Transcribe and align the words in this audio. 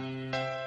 Música 0.00 0.61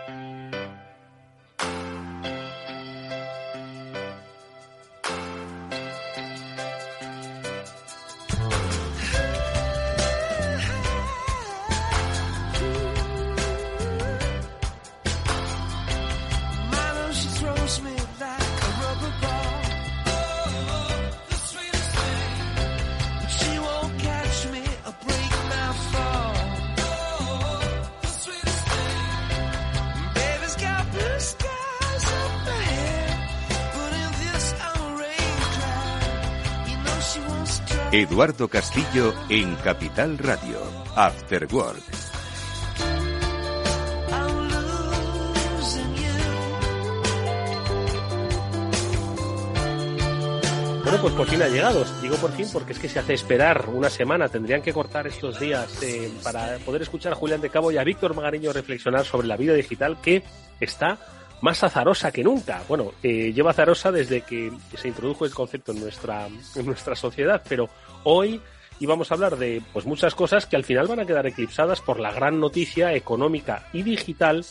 Eduardo 38.02 38.50
Castillo 38.50 39.14
en 39.30 39.56
Capital 39.56 40.18
Radio, 40.18 40.60
After 40.98 41.48
Work. 41.50 41.82
Bueno, 50.84 51.02
pues 51.02 51.14
por 51.14 51.26
fin 51.28 51.42
ha 51.42 51.48
llegado. 51.48 51.86
Digo 52.02 52.18
por 52.18 52.34
fin 52.34 52.50
porque 52.52 52.74
es 52.74 52.80
que 52.80 52.90
se 52.90 53.00
hace 53.00 53.14
esperar 53.14 53.70
una 53.70 53.90
semana. 53.90 54.28
Tendrían 54.28 54.62
que 54.62 54.74
cortar 54.74 55.08
estos 55.08 55.40
días 55.40 55.82
eh, 55.82 56.12
para 56.22 56.58
poder 56.66 56.82
escuchar 56.82 57.14
a 57.14 57.16
Julián 57.16 57.40
de 57.40 57.50
Cabo 57.50 57.72
y 57.72 57.78
a 57.78 57.84
Víctor 57.86 58.14
Magariño 58.14 58.52
reflexionar 58.52 59.06
sobre 59.06 59.28
la 59.28 59.38
vida 59.38 59.54
digital 59.54 60.02
que 60.02 60.22
está 60.60 61.00
más 61.42 61.64
azarosa 61.64 62.12
que 62.12 62.24
nunca. 62.24 62.64
Bueno, 62.68 62.94
eh, 63.04 63.32
lleva 63.34 63.52
azarosa 63.52 63.92
desde 63.92 64.22
que 64.22 64.52
se 64.76 64.88
introdujo 64.88 65.26
el 65.26 65.34
concepto 65.34 65.72
en 65.72 65.80
nuestra, 65.80 66.28
en 66.28 66.66
nuestra 66.66 66.96
sociedad, 66.96 67.42
pero 67.48 67.70
hoy 68.06 68.40
íbamos 68.80 69.12
a 69.12 69.16
hablar 69.16 69.38
de 69.38 69.62
pues 69.74 69.86
muchas 69.86 70.16
cosas 70.16 70.46
que 70.46 70.56
al 70.56 70.64
final 70.64 70.88
van 70.88 71.02
a 71.02 71.06
quedar 71.06 71.28
eclipsadas 71.28 71.82
por 71.82 72.00
la 72.00 72.12
gran 72.12 72.40
noticia 72.40 72.94
económica 72.94 73.68
y 73.74 73.84
digital 73.84 74.46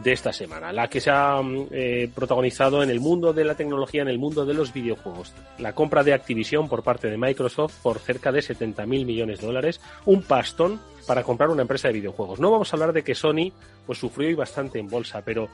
de 0.00 0.12
esta 0.12 0.32
semana, 0.32 0.72
la 0.72 0.88
que 0.88 1.00
se 1.00 1.10
ha 1.10 1.42
eh, 1.70 2.10
protagonizado 2.14 2.82
en 2.82 2.88
el 2.88 3.00
mundo 3.00 3.34
de 3.34 3.44
la 3.44 3.54
tecnología, 3.54 4.00
en 4.00 4.08
el 4.08 4.18
mundo 4.18 4.46
de 4.46 4.54
los 4.54 4.72
videojuegos. 4.72 5.34
La 5.58 5.74
compra 5.74 6.02
de 6.02 6.14
Activision 6.14 6.70
por 6.70 6.82
parte 6.82 7.10
de 7.10 7.18
Microsoft 7.18 7.82
por 7.82 7.98
cerca 7.98 8.32
de 8.32 8.40
70 8.40 8.86
mil 8.86 9.04
millones 9.04 9.40
de 9.40 9.46
dólares, 9.46 9.80
un 10.06 10.22
pastón 10.22 10.80
para 11.06 11.22
comprar 11.22 11.50
una 11.50 11.62
empresa 11.62 11.88
de 11.88 11.94
videojuegos. 11.94 12.40
No 12.40 12.50
vamos 12.50 12.72
a 12.72 12.76
hablar 12.76 12.94
de 12.94 13.04
que 13.04 13.14
Sony 13.14 13.52
pues 13.84 13.98
sufrió 13.98 14.30
y 14.30 14.34
bastante 14.34 14.78
en 14.78 14.88
bolsa, 14.88 15.22
pero 15.22 15.50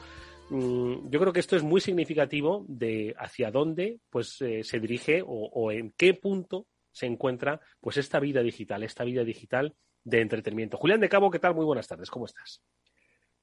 Mm, 0.49 1.11
yo 1.11 1.19
creo 1.19 1.33
que 1.33 1.41
esto 1.41 1.57
es 1.57 1.63
muy 1.63 1.81
significativo 1.81 2.65
de 2.69 3.15
hacia 3.19 3.51
dónde 3.51 3.99
pues 4.11 4.41
eh, 4.43 4.63
se 4.63 4.79
dirige 4.79 5.23
o, 5.27 5.73
en 5.73 5.93
qué 5.97 6.15
punto 6.15 6.67
se 6.97 7.05
encuentra 7.05 7.61
pues 7.79 7.99
esta 7.99 8.19
vida 8.21 8.43
digital, 8.43 8.83
esta 8.83 9.05
vida 9.05 9.23
digital 9.23 9.75
de 10.03 10.23
entretenimiento. 10.23 10.79
Julián 10.79 10.99
de 10.99 11.11
Cabo, 11.11 11.31
¿qué 11.31 11.39
tal? 11.39 11.55
Muy 11.55 11.67
buenas 11.67 11.87
tardes, 11.87 12.09
¿cómo 12.09 12.25
estás? 12.25 12.63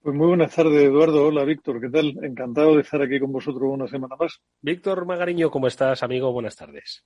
Pues 0.01 0.15
muy 0.15 0.25
buenas 0.25 0.55
tardes, 0.55 0.81
Eduardo. 0.81 1.27
Hola, 1.27 1.43
Víctor, 1.43 1.79
¿qué 1.79 1.89
tal? 1.89 2.17
Encantado 2.23 2.75
de 2.75 2.81
estar 2.81 2.99
aquí 3.03 3.19
con 3.19 3.31
vosotros 3.31 3.69
una 3.71 3.87
semana 3.87 4.15
más. 4.15 4.41
Víctor 4.59 5.05
Magariño, 5.05 5.51
¿cómo 5.51 5.67
estás, 5.67 6.01
amigo? 6.01 6.33
Buenas 6.33 6.55
tardes. 6.55 7.05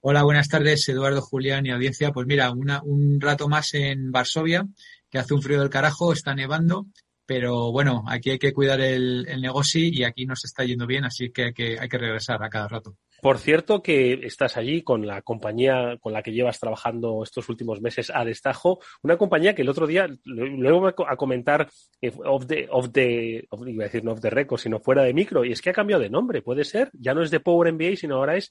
Hola, 0.00 0.22
buenas 0.22 0.48
tardes, 0.48 0.88
Eduardo, 0.88 1.20
Julián 1.20 1.66
y 1.66 1.70
audiencia. 1.70 2.12
Pues 2.12 2.26
mira, 2.26 2.50
un 2.50 3.20
rato 3.20 3.46
más 3.46 3.74
en 3.74 4.10
Varsovia, 4.10 4.66
que 5.10 5.18
hace 5.18 5.34
un 5.34 5.42
frío 5.42 5.60
del 5.60 5.68
carajo, 5.68 6.14
está 6.14 6.34
nevando 6.34 6.86
pero 7.24 7.72
bueno, 7.72 8.04
aquí 8.08 8.30
hay 8.30 8.38
que 8.38 8.52
cuidar 8.52 8.80
el, 8.80 9.24
negocio 9.40 9.80
y 9.82 10.04
aquí 10.04 10.26
nos 10.26 10.44
está 10.44 10.64
yendo 10.64 10.86
bien, 10.86 11.04
así 11.04 11.30
que 11.30 11.44
hay, 11.44 11.52
que 11.54 11.78
hay 11.78 11.88
que 11.88 11.98
regresar 11.98 12.42
a 12.42 12.50
cada 12.50 12.68
rato. 12.68 12.98
Por 13.22 13.38
cierto, 13.38 13.84
que 13.84 14.14
estás 14.26 14.56
allí 14.56 14.82
con 14.82 15.06
la 15.06 15.22
compañía 15.22 15.96
con 16.00 16.12
la 16.12 16.24
que 16.24 16.32
llevas 16.32 16.58
trabajando 16.58 17.22
estos 17.22 17.48
últimos 17.48 17.80
meses 17.80 18.10
a 18.12 18.24
destajo, 18.24 18.80
una 19.00 19.16
compañía 19.16 19.54
que 19.54 19.62
el 19.62 19.68
otro 19.68 19.86
día, 19.86 20.08
luego 20.24 20.88
a 20.88 21.16
comentar 21.16 21.70
eh, 22.00 22.12
off 22.24 22.48
the, 22.48 22.66
off 22.68 22.90
the, 22.90 23.48
iba 23.68 23.84
a 23.84 23.86
decir 23.86 24.02
no 24.02 24.10
off 24.10 24.20
the 24.20 24.28
record, 24.28 24.58
sino 24.58 24.80
fuera 24.80 25.04
de 25.04 25.14
micro, 25.14 25.44
y 25.44 25.52
es 25.52 25.62
que 25.62 25.70
ha 25.70 25.72
cambiado 25.72 26.02
de 26.02 26.10
nombre, 26.10 26.42
puede 26.42 26.64
ser, 26.64 26.90
ya 26.94 27.14
no 27.14 27.22
es 27.22 27.30
de 27.30 27.38
Power 27.38 27.72
MBA, 27.72 27.94
sino 27.94 28.16
ahora 28.16 28.36
es 28.36 28.50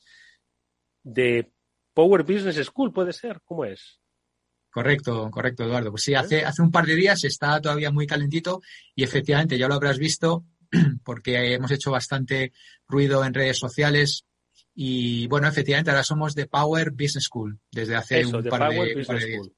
de 1.03 1.51
Power 1.93 2.23
Business 2.23 2.65
School, 2.65 2.93
puede 2.93 3.11
ser, 3.11 3.41
¿cómo 3.43 3.65
es? 3.65 3.99
Correcto, 4.69 5.29
correcto, 5.31 5.65
Eduardo. 5.65 5.91
Pues 5.91 6.03
sí, 6.03 6.15
hace, 6.15 6.45
hace 6.45 6.61
un 6.61 6.71
par 6.71 6.85
de 6.85 6.95
días 6.95 7.21
está 7.25 7.59
todavía 7.59 7.91
muy 7.91 8.07
calentito 8.07 8.61
y 8.95 9.03
efectivamente 9.03 9.57
ya 9.57 9.67
lo 9.67 9.73
habrás 9.73 9.97
visto 9.97 10.45
porque 11.03 11.55
hemos 11.55 11.71
hecho 11.71 11.91
bastante 11.91 12.53
ruido 12.87 13.25
en 13.25 13.33
redes 13.33 13.57
sociales 13.57 14.27
y 14.73 15.27
bueno, 15.27 15.47
efectivamente 15.47 15.91
ahora 15.91 16.03
somos 16.03 16.35
de 16.35 16.47
Power 16.47 16.91
Business 16.91 17.25
School 17.25 17.59
desde 17.71 17.95
hace 17.95 18.25
un, 18.25 18.43
par 18.43 18.71
de, 18.71 18.95
un, 18.95 19.05
par 19.05 19.19
de, 19.19 19.25
días. 19.25 19.51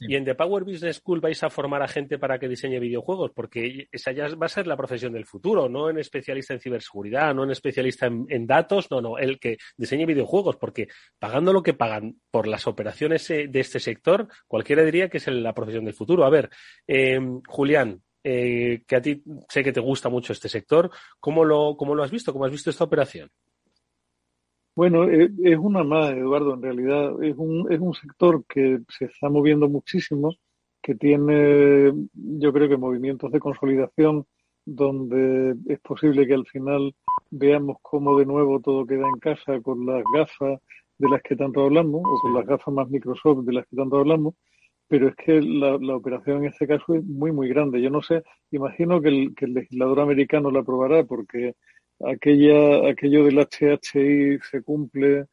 Y 0.00 0.16
en 0.16 0.24
The 0.24 0.34
Power 0.34 0.64
Business 0.64 0.96
School 0.96 1.20
vais 1.20 1.42
a 1.42 1.50
formar 1.50 1.82
a 1.82 1.88
gente 1.88 2.18
para 2.18 2.38
que 2.38 2.48
diseñe 2.48 2.80
videojuegos, 2.80 3.30
porque 3.34 3.88
esa 3.92 4.12
ya 4.12 4.28
va 4.34 4.46
a 4.46 4.48
ser 4.48 4.66
la 4.66 4.76
profesión 4.76 5.12
del 5.12 5.26
futuro, 5.26 5.68
no 5.68 5.90
en 5.90 5.98
especialista 5.98 6.54
en 6.54 6.60
ciberseguridad, 6.60 7.34
no 7.34 7.44
en 7.44 7.50
especialista 7.50 8.06
en, 8.06 8.46
datos, 8.46 8.90
no, 8.90 9.00
no, 9.00 9.18
el 9.18 9.38
que 9.38 9.58
diseñe 9.76 10.06
videojuegos, 10.06 10.56
porque 10.56 10.88
pagando 11.18 11.52
lo 11.52 11.62
que 11.62 11.74
pagan 11.74 12.16
por 12.30 12.46
las 12.46 12.66
operaciones 12.66 13.28
eh, 13.30 13.46
de 13.48 13.60
este 13.60 13.80
sector, 13.80 14.28
cualquiera 14.46 14.84
diría 14.84 15.08
que 15.08 15.18
es 15.18 15.26
la 15.28 15.54
profesión 15.54 15.84
del 15.84 15.94
futuro. 15.94 16.24
A 16.24 16.30
ver, 16.30 16.50
em, 16.86 17.40
Julián, 17.46 18.02
eh, 18.24 18.82
que 18.86 18.96
a 18.96 19.02
ti 19.02 19.22
sé 19.48 19.62
que 19.62 19.72
te 19.72 19.80
gusta 19.80 20.08
mucho 20.08 20.32
este 20.32 20.48
sector, 20.48 20.90
¿cómo 21.20 21.44
lo, 21.44 21.76
¿cómo 21.76 21.94
lo 21.94 22.02
has 22.02 22.10
visto? 22.10 22.32
¿Cómo 22.32 22.44
has 22.44 22.52
visto 22.52 22.70
esta 22.70 22.84
operación? 22.84 23.30
Bueno, 24.78 25.10
eh, 25.10 25.28
es 25.42 25.58
una 25.58 25.82
más, 25.82 26.12
Eduardo, 26.12 26.54
en 26.54 26.62
realidad. 26.62 27.20
Es 27.20 27.34
un, 27.36 27.66
es 27.68 27.80
un 27.80 27.94
sector 27.94 28.44
que 28.46 28.78
se 28.88 29.06
está 29.06 29.28
moviendo 29.28 29.68
muchísimo, 29.68 30.36
que 30.80 30.94
tiene, 30.94 31.92
yo 32.14 32.52
creo 32.52 32.68
que 32.68 32.76
movimientos 32.76 33.32
de 33.32 33.40
consolidación 33.40 34.24
donde 34.64 35.56
es 35.66 35.80
posible 35.80 36.28
que 36.28 36.34
al 36.34 36.46
final 36.46 36.94
veamos 37.28 37.78
cómo 37.82 38.16
de 38.20 38.26
nuevo 38.26 38.60
todo 38.60 38.86
queda 38.86 39.08
en 39.08 39.18
casa 39.18 39.60
con 39.62 39.84
las 39.84 40.04
gafas 40.14 40.60
de 40.96 41.08
las 41.08 41.22
que 41.22 41.34
tanto 41.34 41.64
hablamos, 41.64 42.02
o 42.04 42.20
con 42.20 42.34
las 42.34 42.46
gafas 42.46 42.72
más 42.72 42.88
Microsoft 42.88 43.46
de 43.46 43.54
las 43.54 43.66
que 43.66 43.74
tanto 43.74 43.96
hablamos, 43.96 44.34
pero 44.86 45.08
es 45.08 45.16
que 45.16 45.42
la, 45.42 45.76
la 45.80 45.96
operación 45.96 46.44
en 46.44 46.50
este 46.50 46.68
caso 46.68 46.94
es 46.94 47.04
muy, 47.04 47.32
muy 47.32 47.48
grande. 47.48 47.82
Yo 47.82 47.90
no 47.90 48.00
sé, 48.00 48.22
imagino 48.52 49.02
que 49.02 49.08
el, 49.08 49.34
que 49.34 49.46
el 49.46 49.54
legislador 49.54 49.98
americano 49.98 50.52
la 50.52 50.60
aprobará 50.60 51.02
porque 51.02 51.56
aquella, 52.06 52.88
aquello 52.88 53.24
del 53.24 53.38
HHI 53.38 54.38
se 54.50 54.62
cumple, 54.62 55.26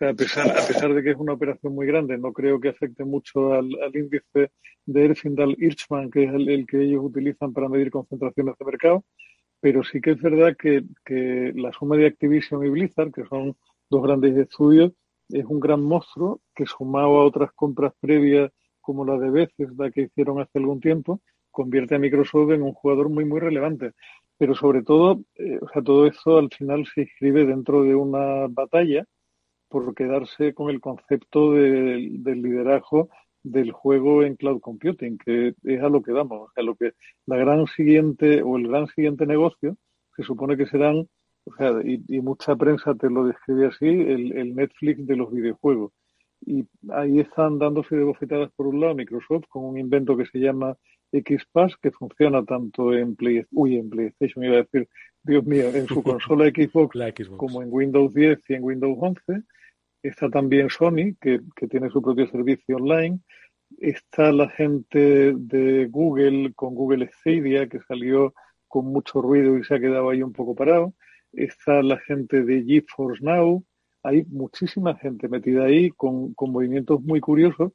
a 0.00 0.14
pesar, 0.14 0.50
a 0.50 0.66
pesar 0.66 0.92
de 0.94 1.02
que 1.02 1.10
es 1.10 1.16
una 1.16 1.34
operación 1.34 1.74
muy 1.74 1.86
grande, 1.86 2.18
no 2.18 2.32
creo 2.32 2.60
que 2.60 2.70
afecte 2.70 3.04
mucho 3.04 3.52
al, 3.52 3.70
índice 3.94 4.50
de 4.84 5.04
Erfindal-Hirschman, 5.04 6.10
que 6.10 6.24
es 6.24 6.32
el, 6.32 6.66
que 6.66 6.82
ellos 6.82 7.04
utilizan 7.04 7.52
para 7.52 7.68
medir 7.68 7.90
concentraciones 7.90 8.56
de 8.58 8.64
mercado, 8.64 9.04
pero 9.60 9.84
sí 9.84 10.00
que 10.00 10.12
es 10.12 10.20
verdad 10.20 10.56
que, 10.58 10.84
que 11.04 11.52
la 11.54 11.72
suma 11.72 11.96
de 11.96 12.06
Activision 12.06 12.66
y 12.66 12.70
Blizzard, 12.70 13.12
que 13.12 13.24
son 13.26 13.56
dos 13.88 14.02
grandes 14.02 14.36
estudios, 14.36 14.92
es 15.28 15.44
un 15.44 15.60
gran 15.60 15.82
monstruo 15.82 16.40
que 16.54 16.66
sumado 16.66 17.20
a 17.20 17.24
otras 17.24 17.52
compras 17.52 17.92
previas 18.00 18.50
como 18.80 19.04
la 19.04 19.16
de 19.18 19.30
veces 19.30 19.68
la 19.78 19.90
que 19.90 20.02
hicieron 20.02 20.40
hace 20.40 20.58
algún 20.58 20.80
tiempo, 20.80 21.20
convierte 21.52 21.94
a 21.94 21.98
Microsoft 22.00 22.50
en 22.50 22.62
un 22.62 22.72
jugador 22.72 23.08
muy, 23.08 23.24
muy 23.24 23.38
relevante 23.38 23.92
pero 24.42 24.56
sobre 24.56 24.82
todo, 24.82 25.20
eh, 25.36 25.60
o 25.62 25.68
sea, 25.68 25.82
todo 25.82 26.04
eso 26.04 26.36
al 26.38 26.50
final 26.50 26.84
se 26.92 27.02
inscribe 27.02 27.46
dentro 27.46 27.84
de 27.84 27.94
una 27.94 28.48
batalla 28.48 29.04
por 29.68 29.94
quedarse 29.94 30.52
con 30.52 30.68
el 30.68 30.80
concepto 30.80 31.52
del 31.52 32.42
liderazgo 32.42 33.08
del 33.44 33.70
juego 33.70 34.24
en 34.24 34.34
cloud 34.34 34.60
computing, 34.60 35.16
que 35.18 35.54
es 35.62 35.80
a 35.80 35.88
lo 35.88 36.02
que 36.02 36.10
damos, 36.10 36.50
a 36.56 36.62
lo 36.62 36.74
que 36.74 36.94
la 37.26 37.36
gran 37.36 37.68
siguiente 37.68 38.42
o 38.42 38.56
el 38.58 38.66
gran 38.66 38.88
siguiente 38.88 39.26
negocio 39.26 39.76
se 40.16 40.24
supone 40.24 40.56
que 40.56 40.66
serán, 40.66 41.08
o 41.44 41.54
sea, 41.56 41.74
y, 41.84 42.20
mucha 42.20 42.56
prensa 42.56 42.96
te 42.96 43.10
lo 43.10 43.24
describe 43.26 43.66
así, 43.66 43.86
el, 43.86 44.36
el, 44.36 44.56
Netflix 44.56 45.06
de 45.06 45.16
los 45.16 45.32
videojuegos. 45.32 45.92
Y 46.44 46.64
ahí 46.90 47.20
están 47.20 47.60
dándose 47.60 47.94
de 47.94 48.02
bofetadas 48.02 48.50
por 48.56 48.66
un 48.66 48.80
lado 48.80 48.96
Microsoft 48.96 49.44
con 49.48 49.64
un 49.66 49.78
invento 49.78 50.16
que 50.16 50.26
se 50.26 50.40
llama 50.40 50.76
XPass 51.12 51.76
que 51.76 51.90
funciona 51.90 52.44
tanto 52.44 52.94
en, 52.94 53.14
Play, 53.14 53.44
uy, 53.52 53.76
en 53.76 53.90
PlayStation, 53.90 54.44
iba 54.44 54.54
a 54.54 54.62
decir, 54.62 54.88
Dios 55.22 55.44
mío, 55.44 55.68
en 55.74 55.86
su 55.86 56.02
consola 56.02 56.46
Xbox, 56.46 56.96
como 57.36 57.62
en 57.62 57.68
Windows 57.70 58.14
10 58.14 58.38
y 58.48 58.54
en 58.54 58.64
Windows 58.64 58.96
11. 58.98 59.42
Está 60.02 60.28
también 60.30 60.68
Sony, 60.68 61.14
que, 61.20 61.40
que 61.54 61.68
tiene 61.68 61.90
su 61.90 62.02
propio 62.02 62.26
servicio 62.28 62.76
online. 62.76 63.20
Está 63.78 64.32
la 64.32 64.48
gente 64.48 65.32
de 65.36 65.86
Google 65.86 66.52
con 66.54 66.74
Google 66.74 67.08
Stadia, 67.12 67.68
que 67.68 67.80
salió 67.80 68.34
con 68.66 68.86
mucho 68.86 69.22
ruido 69.22 69.56
y 69.58 69.64
se 69.64 69.74
ha 69.74 69.80
quedado 69.80 70.10
ahí 70.10 70.22
un 70.22 70.32
poco 70.32 70.54
parado. 70.54 70.94
Está 71.32 71.82
la 71.82 71.98
gente 71.98 72.42
de 72.42 72.64
GeForce 72.64 73.22
Now. 73.22 73.64
Hay 74.02 74.24
muchísima 74.24 74.96
gente 74.96 75.28
metida 75.28 75.64
ahí 75.64 75.90
con, 75.90 76.34
con 76.34 76.50
movimientos 76.50 77.00
muy 77.02 77.20
curiosos 77.20 77.72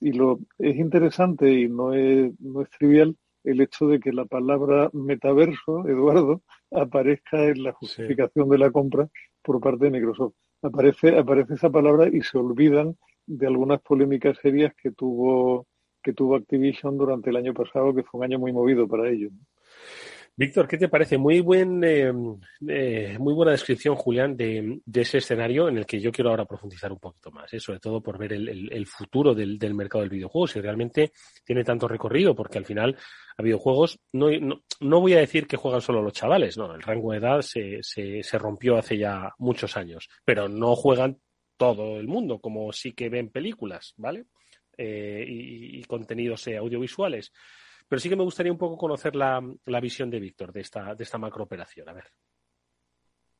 y 0.00 0.12
lo 0.12 0.40
es 0.58 0.76
interesante 0.76 1.50
y 1.52 1.68
no 1.68 1.92
es, 1.94 2.32
no 2.40 2.62
es 2.62 2.70
trivial 2.70 3.16
el 3.44 3.60
hecho 3.60 3.86
de 3.86 4.00
que 4.00 4.12
la 4.12 4.24
palabra 4.24 4.90
metaverso, 4.92 5.86
Eduardo, 5.88 6.42
aparezca 6.70 7.44
en 7.44 7.62
la 7.62 7.72
justificación 7.72 8.48
de 8.48 8.58
la 8.58 8.70
compra 8.70 9.08
por 9.42 9.60
parte 9.60 9.86
de 9.86 9.90
Microsoft. 9.92 10.34
Aparece, 10.62 11.18
aparece 11.18 11.54
esa 11.54 11.70
palabra 11.70 12.08
y 12.08 12.20
se 12.22 12.36
olvidan 12.36 12.96
de 13.26 13.46
algunas 13.46 13.80
polémicas 13.80 14.36
serias 14.38 14.74
que 14.74 14.90
tuvo 14.90 15.66
que 16.02 16.14
tuvo 16.14 16.36
Activision 16.36 16.96
durante 16.96 17.28
el 17.28 17.36
año 17.36 17.52
pasado, 17.52 17.94
que 17.94 18.02
fue 18.02 18.18
un 18.18 18.24
año 18.24 18.38
muy 18.38 18.52
movido 18.52 18.88
para 18.88 19.08
ellos. 19.08 19.32
Víctor, 20.36 20.66
¿qué 20.66 20.78
te 20.78 20.88
parece? 20.88 21.18
Muy 21.18 21.40
buen, 21.40 21.84
eh, 21.84 22.10
eh, 22.66 23.16
muy 23.18 23.34
buena 23.34 23.52
descripción, 23.52 23.94
Julián, 23.94 24.36
de, 24.36 24.80
ese 24.94 25.18
escenario 25.18 25.68
en 25.68 25.76
el 25.76 25.84
que 25.84 26.00
yo 26.00 26.10
quiero 26.10 26.30
ahora 26.30 26.46
profundizar 26.46 26.90
un 26.90 26.98
poquito 26.98 27.30
más, 27.30 27.52
¿eh? 27.52 27.60
sobre 27.60 27.78
todo 27.78 28.02
por 28.02 28.16
ver 28.16 28.32
el, 28.32 28.86
futuro 28.86 29.34
del, 29.34 29.74
mercado 29.74 30.00
del 30.00 30.08
videojuego, 30.08 30.46
si 30.46 30.60
realmente 30.60 31.12
tiene 31.44 31.62
tanto 31.62 31.86
recorrido, 31.86 32.34
porque 32.34 32.56
al 32.56 32.64
final 32.64 32.96
a 33.36 33.42
videojuegos 33.42 33.98
no, 34.12 34.28
no, 34.80 35.00
voy 35.00 35.12
a 35.12 35.18
decir 35.18 35.46
que 35.46 35.58
juegan 35.58 35.82
solo 35.82 36.00
los 36.00 36.14
chavales, 36.14 36.56
no, 36.56 36.74
el 36.74 36.80
rango 36.80 37.12
de 37.12 37.18
edad 37.18 37.42
se, 37.42 37.78
se, 37.82 38.22
se 38.22 38.38
rompió 38.38 38.78
hace 38.78 38.96
ya 38.96 39.34
muchos 39.38 39.76
años, 39.76 40.08
pero 40.24 40.48
no 40.48 40.74
juegan 40.74 41.18
todo 41.58 42.00
el 42.00 42.08
mundo, 42.08 42.38
como 42.38 42.72
sí 42.72 42.92
que 42.92 43.10
ven 43.10 43.28
películas, 43.28 43.92
¿vale? 43.98 44.24
y, 44.78 45.78
y 45.78 45.84
contenidos 45.84 46.48
audiovisuales. 46.48 47.30
Pero 47.90 47.98
sí 47.98 48.08
que 48.08 48.14
me 48.14 48.22
gustaría 48.22 48.52
un 48.52 48.58
poco 48.58 48.78
conocer 48.78 49.16
la, 49.16 49.42
visión 49.82 50.10
de 50.10 50.20
Víctor 50.20 50.52
de 50.52 50.60
esta, 50.60 50.94
de 50.94 51.02
esta 51.02 51.18
macrooperación. 51.18 51.88
A 51.88 51.92
ver. 51.92 52.04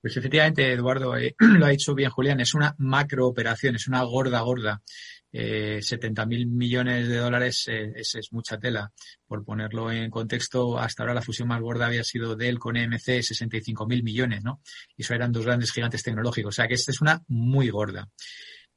Pues 0.01 0.17
efectivamente, 0.17 0.73
Eduardo, 0.73 1.17
eh, 1.17 1.37
lo 1.39 1.67
ha 1.67 1.69
dicho 1.69 1.95
bien 1.95 2.11
Julián, 2.11 2.41
es 2.41 2.53
una 2.55 2.75
macrooperación, 2.79 3.77
es 3.77 3.87
una 3.87 4.03
gorda, 4.03 4.41
gorda. 4.41 4.83
Eh, 5.31 5.79
70 5.81 6.27
mil 6.27 6.49
millones 6.49 7.07
de 7.07 7.19
dólares 7.19 7.69
eh, 7.69 7.93
es, 7.95 8.33
mucha 8.33 8.59
tela. 8.59 8.93
Por 9.25 9.45
ponerlo 9.45 9.93
en 9.93 10.11
contexto, 10.11 10.81
hasta 10.81 11.05
ahora 11.05 11.15
la 11.15 11.23
fusión 11.23 11.47
más 11.47 11.61
gorda 11.61 11.87
había 11.87 12.03
sido 12.03 12.35
Dell 12.35 12.59
con 12.59 12.77
EMC, 12.77 13.23
65 13.23 13.87
mil 13.87 14.03
millones, 14.03 14.43
¿no? 14.43 14.63
Y 14.97 15.03
eso 15.03 15.15
eran 15.15 15.31
dos 15.31 15.45
grandes 15.45 15.71
gigantes 15.71 16.03
tecnológicos. 16.03 16.57
O 16.57 16.57
sea 16.57 16.67
que 16.67 16.75
esta 16.75 16.91
es 16.91 17.01
una 17.01 17.23
muy 17.29 17.71
gorda. 17.71 18.09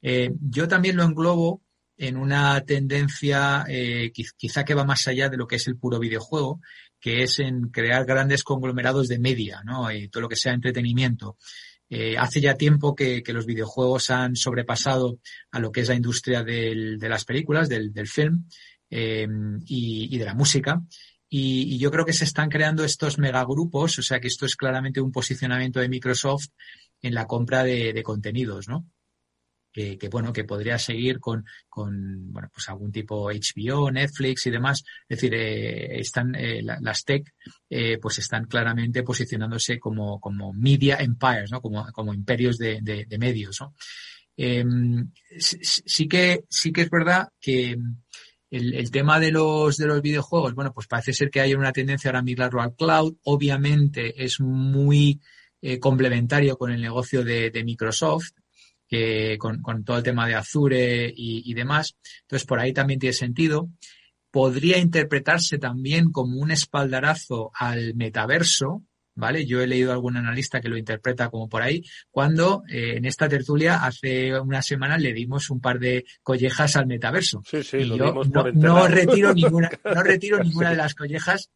Eh, 0.00 0.30
yo 0.40 0.68
también 0.68 0.96
lo 0.96 1.02
englobo 1.02 1.62
en 1.96 2.16
una 2.16 2.60
tendencia 2.64 3.64
eh, 3.68 4.12
quizá 4.36 4.64
que 4.64 4.74
va 4.74 4.84
más 4.84 5.06
allá 5.06 5.28
de 5.28 5.36
lo 5.36 5.46
que 5.46 5.56
es 5.56 5.66
el 5.68 5.76
puro 5.76 5.98
videojuego, 5.98 6.60
que 7.00 7.22
es 7.22 7.38
en 7.38 7.68
crear 7.68 8.04
grandes 8.04 8.42
conglomerados 8.42 9.08
de 9.08 9.18
media, 9.18 9.62
¿no? 9.64 9.92
Y 9.92 10.08
todo 10.08 10.22
lo 10.22 10.28
que 10.28 10.36
sea 10.36 10.52
entretenimiento. 10.52 11.36
Eh, 11.90 12.16
hace 12.16 12.40
ya 12.40 12.56
tiempo 12.56 12.94
que, 12.94 13.22
los 13.28 13.46
videojuegos 13.46 14.10
han 14.10 14.36
sobrepasado 14.36 15.18
a 15.52 15.60
lo 15.60 15.70
que 15.70 15.82
es 15.82 15.88
la 15.88 15.94
industria 15.94 16.42
de 16.42 16.96
las 17.00 17.24
películas, 17.24 17.68
del, 17.68 17.92
film 18.08 18.46
eh, 18.90 19.28
y, 19.66 20.16
de 20.16 20.24
la 20.24 20.34
música. 20.34 20.82
Y, 21.28 21.78
yo 21.78 21.90
creo 21.90 22.04
que 22.04 22.12
se 22.12 22.24
están 22.24 22.48
creando 22.48 22.84
estos 22.84 23.18
megagrupos, 23.18 23.98
o 23.98 24.02
sea 24.02 24.18
que 24.18 24.28
esto 24.28 24.46
es 24.46 24.56
claramente 24.56 25.00
un 25.00 25.12
posicionamiento 25.12 25.80
de 25.80 25.88
Microsoft 25.88 26.48
en 27.02 27.14
la 27.14 27.26
compra 27.26 27.62
de, 27.62 27.92
de 27.92 28.02
contenidos, 28.02 28.66
¿no? 28.66 28.86
Que, 29.74 30.08
bueno, 30.08 30.32
que 30.32 30.44
podría 30.44 30.78
seguir 30.78 31.18
con, 31.18 31.44
con, 31.68 32.32
bueno, 32.32 32.48
pues 32.52 32.68
algún 32.68 32.92
tipo 32.92 33.28
HBO, 33.28 33.90
Netflix 33.90 34.46
y 34.46 34.50
demás. 34.50 34.84
Es 35.08 35.18
decir, 35.18 35.34
eh, 35.34 35.98
están, 35.98 36.32
eh, 36.36 36.62
las 36.62 37.04
tech, 37.04 37.34
eh, 37.68 37.98
pues 38.00 38.18
están 38.18 38.44
claramente 38.46 39.02
posicionándose 39.02 39.80
como, 39.80 40.20
como 40.20 40.52
media 40.52 40.98
empires, 40.98 41.50
¿no? 41.50 41.60
Como, 41.60 41.84
como 41.90 42.14
imperios 42.14 42.56
de, 42.56 42.78
de, 42.82 43.18
medios, 43.18 43.60
¿no? 43.60 43.74
Em, 44.36 45.10
sí 45.38 46.06
que, 46.06 46.44
sí 46.48 46.72
que 46.72 46.82
es 46.82 46.90
verdad 46.90 47.28
que, 47.40 47.76
el, 48.50 48.74
el, 48.74 48.90
tema 48.92 49.18
de 49.18 49.32
los, 49.32 49.76
de 49.76 49.86
los 49.86 50.00
videojuegos, 50.00 50.54
bueno, 50.54 50.72
pues 50.72 50.86
parece 50.86 51.12
ser 51.12 51.30
que 51.30 51.40
hay 51.40 51.54
una 51.54 51.72
tendencia 51.72 52.10
ahora 52.10 52.20
a 52.20 52.22
migrarlo 52.22 52.62
al 52.62 52.76
cloud. 52.76 53.16
Obviamente 53.24 54.22
es 54.22 54.38
muy 54.38 55.20
complementario 55.80 56.58
con 56.58 56.70
el 56.70 56.82
negocio 56.82 57.24
de, 57.24 57.50
de 57.50 57.64
Microsoft 57.64 58.32
que 58.94 59.38
con, 59.38 59.84
todo 59.84 59.98
el 59.98 60.02
tema 60.02 60.26
de 60.26 60.34
Azure 60.34 61.12
y, 61.14 61.52
demás. 61.54 61.96
Entonces, 62.22 62.46
por 62.46 62.60
ahí 62.60 62.72
también 62.72 63.00
tiene 63.00 63.12
sentido. 63.12 63.68
Podría 64.30 64.78
interpretarse 64.78 65.58
también 65.58 66.10
como 66.10 66.38
un 66.38 66.50
espaldarazo 66.50 67.50
al 67.54 67.94
metaverso, 67.94 68.84
¿vale? 69.14 69.46
Yo 69.46 69.60
he 69.60 69.66
leído 69.66 69.90
a 69.90 69.94
algún 69.94 70.16
analista 70.16 70.60
que 70.60 70.68
lo 70.68 70.76
interpreta 70.76 71.28
como 71.28 71.48
por 71.48 71.62
ahí, 71.62 71.82
cuando 72.10 72.62
eh, 72.68 72.94
en 72.96 73.04
esta 73.04 73.28
tertulia 73.28 73.84
hace 73.84 74.38
una 74.38 74.62
semana 74.62 74.96
le 74.96 75.12
dimos 75.12 75.50
un 75.50 75.60
par 75.60 75.78
de 75.78 76.04
collejas 76.22 76.76
al 76.76 76.86
metaverso. 76.86 77.42
Sí, 77.44 77.62
sí, 77.62 77.78
y 77.78 77.96
yo 77.96 78.12
no, 78.54 78.88
retiro 78.88 79.34
ninguna, 79.34 79.70
no 79.84 80.02
retiro 80.02 80.38
ninguna 80.42 80.70
de 80.70 80.76
las 80.76 80.94
collejas, 80.94 81.50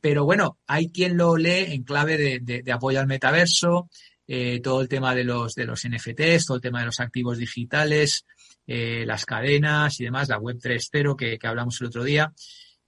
pero 0.00 0.24
bueno, 0.24 0.58
hay 0.66 0.90
quien 0.90 1.16
lo 1.16 1.36
lee 1.36 1.72
en 1.72 1.82
clave 1.82 2.40
de, 2.40 2.62
de 2.62 2.72
apoyo 2.72 3.00
al 3.00 3.06
metaverso, 3.06 3.88
eh, 4.30 4.60
todo 4.60 4.82
el 4.82 4.90
tema 4.90 5.14
de 5.14 5.24
los, 5.24 5.54
de 5.54 5.64
los 5.64 5.88
NFTs, 5.88 6.44
todo 6.44 6.56
el 6.56 6.62
tema 6.62 6.80
de 6.80 6.84
los 6.86 7.00
activos 7.00 7.38
digitales, 7.38 8.26
eh, 8.66 9.06
las 9.06 9.24
cadenas 9.24 9.98
y 9.98 10.04
demás, 10.04 10.28
la 10.28 10.38
web 10.38 10.58
3.0 10.58 11.16
que, 11.16 11.38
que 11.38 11.46
hablamos 11.46 11.80
el 11.80 11.86
otro 11.86 12.04
día. 12.04 12.30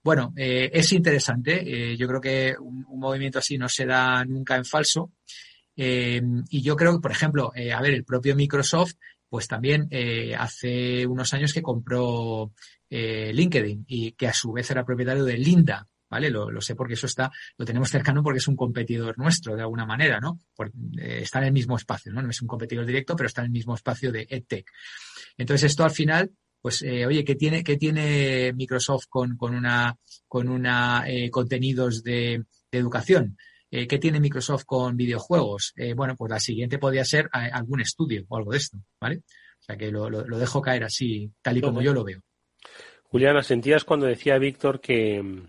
Bueno, 0.03 0.35
eh, 0.37 0.71
es 0.71 0.93
interesante. 0.93 1.97
yo 1.97 2.07
creo 2.07 2.21
que 2.21 2.55
un, 2.61 2.85
movimiento 3.01 3.39
así 3.39 3.57
no 3.57 3.71
se 3.71 3.87
da 3.87 4.23
nunca 4.27 4.57
en 4.57 4.67
falso. 4.67 5.13
y 5.75 6.63
yo 6.63 6.77
creo 6.77 6.93
que, 6.93 7.01
por 7.01 7.11
ejemplo, 7.11 7.53
a 7.55 7.81
ver, 7.81 7.95
el 7.95 8.05
propio 8.05 8.37
Microsoft, 8.37 8.95
pues 9.29 9.49
también 9.49 9.89
hace 10.39 11.07
unos 11.07 11.33
años 11.33 11.55
que 11.55 11.63
compró 11.63 12.53
LinkedIn 12.91 13.85
y 13.89 14.13
que 14.13 14.29
a 14.29 14.35
su 14.35 14.53
vez 14.53 14.71
era 14.71 14.85
propietario 14.85 15.25
de 15.25 15.39
Linda, 15.39 15.87
¿vale? 16.11 16.29
Lo, 16.29 16.61
sé 16.61 16.75
porque 16.75 16.95
eso 16.95 17.07
está, 17.07 17.31
lo 17.57 17.65
tenemos 17.65 17.89
cercano 17.89 18.23
porque 18.23 18.39
es 18.39 18.49
un 18.49 18.57
competidor 18.57 19.17
nuestro, 19.17 19.55
de 19.55 19.63
alguna 19.63 19.87
manera, 19.87 20.19
¿no? 20.21 20.41
Eh, 20.99 21.21
está 21.23 21.39
en 21.39 21.47
el 21.47 21.53
mismo 21.53 21.77
espacio, 21.77 22.13
¿no? 22.13 22.21
No 22.21 22.31
es 22.31 22.43
un 22.43 22.49
competidor 22.49 22.85
directo, 22.85 23.15
pero 23.15 23.29
está 23.29 23.43
en 23.43 23.47
el 23.47 23.53
mismo 23.53 23.75
espacio 23.75 24.11
de 24.11 24.27
EdTech. 24.29 24.69
Entonces, 25.39 25.71
esto 25.71 25.85
al 25.85 25.93
final, 25.93 26.31
pues, 26.61 26.83
eh, 26.83 27.07
oye, 27.07 27.25
¿qué 27.25 27.37
tiene, 27.37 27.63
qué 27.63 27.77
tiene 27.77 28.53
Microsoft 28.55 29.07
con, 29.09 29.37
con 29.37 29.55
una, 29.55 29.97
con 30.27 30.49
una, 30.49 31.05
eh, 31.07 31.31
contenidos 31.31 32.03
de, 32.03 32.45
educación? 32.73 33.37
¿Qué 33.69 33.99
tiene 33.99 34.19
Microsoft 34.19 34.65
con 34.65 34.97
videojuegos? 34.97 35.75
bueno, 35.95 36.17
pues 36.17 36.29
la 36.29 36.41
siguiente 36.41 36.79
podría 36.79 37.05
ser 37.05 37.29
algún 37.33 37.81
estudio 37.81 38.25
o 38.29 38.37
algo 38.37 38.51
de 38.51 38.59
esto, 38.59 38.79
¿vale? 39.01 39.19
O 39.19 39.63
sea 39.63 39.77
que 39.77 39.93
lo, 39.93 40.11
lo 40.11 40.39
dejo 40.39 40.61
caer 40.61 40.83
así, 40.83 41.31
tal 41.41 41.59
y 41.59 41.61
como 41.61 41.81
yo 41.81 41.95
lo 41.95 42.03
veo. 42.03 42.21
Juliana, 43.05 43.43
sentías 43.43 43.85
cuando 43.85 44.07
decía 44.07 44.39
Víctor 44.39 44.81
que, 44.81 45.49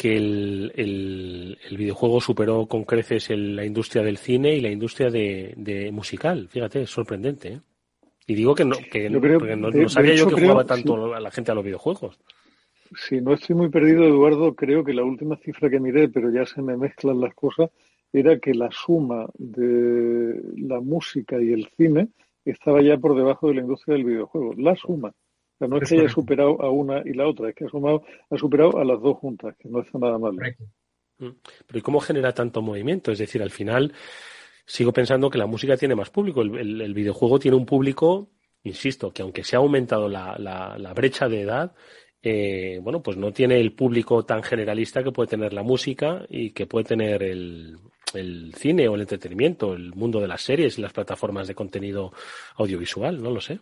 que 0.00 0.16
el, 0.16 1.58
videojuego 1.76 2.22
superó 2.22 2.64
con 2.64 2.84
creces 2.84 3.28
la 3.28 3.66
industria 3.66 4.02
del 4.02 4.16
cine 4.16 4.54
y 4.54 4.62
la 4.62 4.70
industria 4.70 5.10
de, 5.10 5.90
musical. 5.92 6.48
Fíjate, 6.48 6.80
es 6.82 6.90
sorprendente. 6.90 7.48
¿eh? 7.48 7.60
Y 8.26 8.34
digo 8.34 8.54
que 8.54 8.64
no, 8.64 8.76
que 8.90 9.10
no, 9.10 9.88
sabía 9.90 10.14
yo 10.14 10.26
que 10.26 10.40
jugaba 10.40 10.64
tanto 10.64 11.14
a 11.14 11.20
la 11.20 11.30
gente 11.30 11.52
a 11.52 11.54
los 11.54 11.64
videojuegos. 11.64 12.18
Si 12.96 13.20
no 13.20 13.34
estoy 13.34 13.56
muy 13.56 13.68
perdido, 13.68 14.04
Eduardo, 14.04 14.54
creo 14.54 14.82
que 14.82 14.94
la 14.94 15.04
última 15.04 15.36
cifra 15.36 15.68
que 15.68 15.78
miré, 15.78 16.08
pero 16.08 16.30
ya 16.30 16.46
se 16.46 16.62
me 16.62 16.78
mezclan 16.78 17.20
las 17.20 17.34
cosas, 17.34 17.70
era 18.10 18.38
que 18.38 18.54
la 18.54 18.70
suma 18.70 19.26
de 19.36 20.40
la 20.56 20.80
música 20.80 21.38
y 21.42 21.52
el 21.52 21.68
cine 21.76 22.08
estaba 22.46 22.80
ya 22.80 22.96
por 22.96 23.14
debajo 23.14 23.48
de 23.48 23.56
la 23.56 23.60
industria 23.60 23.96
del 23.96 24.06
videojuego. 24.06 24.54
La 24.56 24.74
suma 24.76 25.12
no 25.68 25.78
es 25.78 25.88
que 25.88 26.00
haya 26.00 26.08
superado 26.08 26.60
a 26.62 26.70
una 26.70 27.02
y 27.04 27.12
la 27.12 27.28
otra, 27.28 27.50
es 27.50 27.54
que 27.54 27.64
ha, 27.64 27.68
sumado, 27.68 28.02
ha 28.30 28.36
superado 28.36 28.78
a 28.78 28.84
las 28.84 29.00
dos 29.00 29.18
juntas, 29.18 29.54
que 29.58 29.68
no 29.68 29.80
está 29.80 29.98
nada 29.98 30.18
mal. 30.18 30.34
Mm. 31.18 31.28
Pero 31.66 31.78
¿y 31.78 31.82
cómo 31.82 32.00
genera 32.00 32.32
tanto 32.32 32.62
movimiento? 32.62 33.12
Es 33.12 33.18
decir, 33.18 33.42
al 33.42 33.50
final 33.50 33.92
sigo 34.64 34.92
pensando 34.92 35.30
que 35.30 35.38
la 35.38 35.46
música 35.46 35.76
tiene 35.76 35.94
más 35.94 36.10
público. 36.10 36.42
El, 36.42 36.94
videojuego 36.94 37.38
tiene 37.38 37.56
un 37.56 37.66
público, 37.66 38.30
insisto, 38.62 39.12
que 39.12 39.22
aunque 39.22 39.44
se 39.44 39.56
ha 39.56 39.58
aumentado 39.58 40.08
la, 40.08 40.36
la, 40.38 40.92
brecha 40.94 41.28
de 41.28 41.42
edad, 41.42 41.74
eh, 42.22 42.78
bueno, 42.82 43.02
pues 43.02 43.16
no 43.16 43.32
tiene 43.32 43.60
el 43.60 43.72
público 43.72 44.24
tan 44.24 44.42
generalista 44.42 45.02
que 45.02 45.12
puede 45.12 45.28
tener 45.28 45.52
la 45.52 45.62
música 45.62 46.24
y 46.28 46.52
que 46.52 46.66
puede 46.66 46.84
tener 46.84 47.22
el, 47.22 47.78
el 48.14 48.54
cine 48.54 48.88
o 48.88 48.94
el 48.94 49.02
entretenimiento, 49.02 49.74
el 49.74 49.94
mundo 49.94 50.20
de 50.20 50.28
las 50.28 50.42
series 50.42 50.78
y 50.78 50.82
las 50.82 50.92
plataformas 50.92 51.48
de 51.48 51.54
contenido 51.54 52.12
audiovisual, 52.56 53.22
no 53.22 53.30
lo 53.30 53.40
sé. 53.40 53.60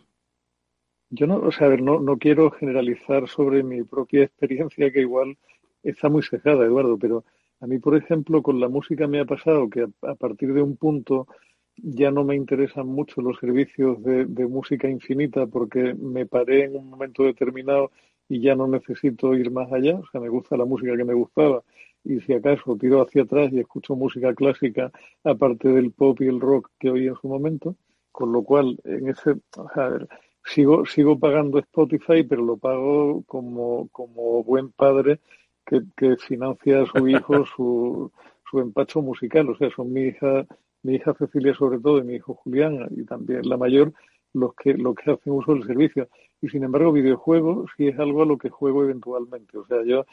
Yo 1.11 1.27
no, 1.27 1.37
o 1.37 1.51
sea, 1.51 1.69
no, 1.69 1.99
no 1.99 2.17
quiero 2.17 2.51
generalizar 2.51 3.27
sobre 3.27 3.63
mi 3.63 3.83
propia 3.83 4.23
experiencia, 4.23 4.91
que 4.91 5.01
igual 5.01 5.37
está 5.83 6.09
muy 6.09 6.21
cejada, 6.23 6.65
Eduardo, 6.65 6.97
pero 6.97 7.23
a 7.61 7.67
mí, 7.67 7.79
por 7.79 7.95
ejemplo, 7.95 8.41
con 8.41 8.59
la 8.59 8.69
música 8.69 9.07
me 9.07 9.19
ha 9.19 9.25
pasado 9.25 9.69
que 9.69 9.87
a, 10.01 10.15
partir 10.15 10.53
de 10.53 10.61
un 10.61 10.77
punto 10.77 11.27
ya 11.75 12.11
no 12.11 12.23
me 12.23 12.35
interesan 12.35 12.87
mucho 12.87 13.21
los 13.21 13.37
servicios 13.39 14.01
de, 14.03 14.25
música 14.47 14.89
infinita 14.89 15.47
porque 15.47 15.93
me 15.93 16.25
paré 16.25 16.65
en 16.65 16.75
un 16.75 16.89
momento 16.89 17.23
determinado 17.23 17.91
y 18.27 18.41
ya 18.41 18.55
no 18.55 18.67
necesito 18.67 19.33
ir 19.33 19.51
más 19.51 19.71
allá. 19.71 19.95
O 19.97 20.05
sea, 20.11 20.21
me 20.21 20.29
gusta 20.29 20.57
la 20.57 20.65
música 20.65 20.95
que 20.95 21.03
me 21.03 21.13
gustaba 21.13 21.63
y 22.03 22.19
si 22.21 22.33
acaso 22.33 22.77
tiro 22.77 23.01
hacia 23.01 23.23
atrás 23.23 23.51
y 23.51 23.59
escucho 23.59 23.95
música 23.95 24.33
clásica 24.33 24.91
aparte 25.23 25.69
del 25.69 25.91
pop 25.91 26.21
y 26.21 26.27
el 26.27 26.39
rock 26.39 26.69
que 26.79 26.89
oí 26.89 27.07
en 27.07 27.15
su 27.15 27.27
momento. 27.27 27.75
Con 28.11 28.31
lo 28.31 28.43
cual, 28.43 28.79
en 28.83 29.09
ese, 29.09 29.35
o 29.57 29.69
sea, 29.73 29.91
sigo, 30.49 30.85
sigo 30.85 31.19
pagando 31.19 31.59
Spotify, 31.59 32.23
pero 32.23 32.43
lo 32.43 32.57
pago 32.57 33.23
como, 33.25 33.87
como 33.89 34.43
buen 34.43 34.71
padre 34.71 35.19
que, 35.65 36.15
financia 36.17 36.81
a 36.81 36.85
su 36.85 37.07
hijo 37.07 37.45
su, 37.55 38.11
su 38.49 38.59
empacho 38.59 39.01
musical. 39.01 39.49
O 39.49 39.57
sea, 39.57 39.69
son 39.69 39.93
mi 39.93 40.01
hija, 40.07 40.45
mi 40.83 40.95
hija 40.95 41.13
Cecilia 41.13 41.53
sobre 41.53 41.79
todo 41.79 41.99
y 41.99 42.03
mi 42.03 42.15
hijo 42.15 42.33
Julián 42.33 42.87
y 42.91 43.03
también 43.03 43.47
la 43.47 43.57
mayor 43.57 43.93
los 44.33 44.53
que, 44.55 44.73
los 44.73 44.95
que 44.95 45.11
hacen 45.11 45.33
uso 45.33 45.53
del 45.53 45.65
servicio. 45.65 46.07
Y 46.41 46.49
sin 46.49 46.63
embargo, 46.63 46.91
videojuegos 46.91 47.69
sí 47.77 47.87
es 47.87 47.99
algo 47.99 48.23
a 48.23 48.25
lo 48.25 48.37
que 48.37 48.49
juego 48.49 48.83
eventualmente. 48.83 49.57
O 49.57 49.65
sea, 49.65 49.83
yo, 49.85 50.05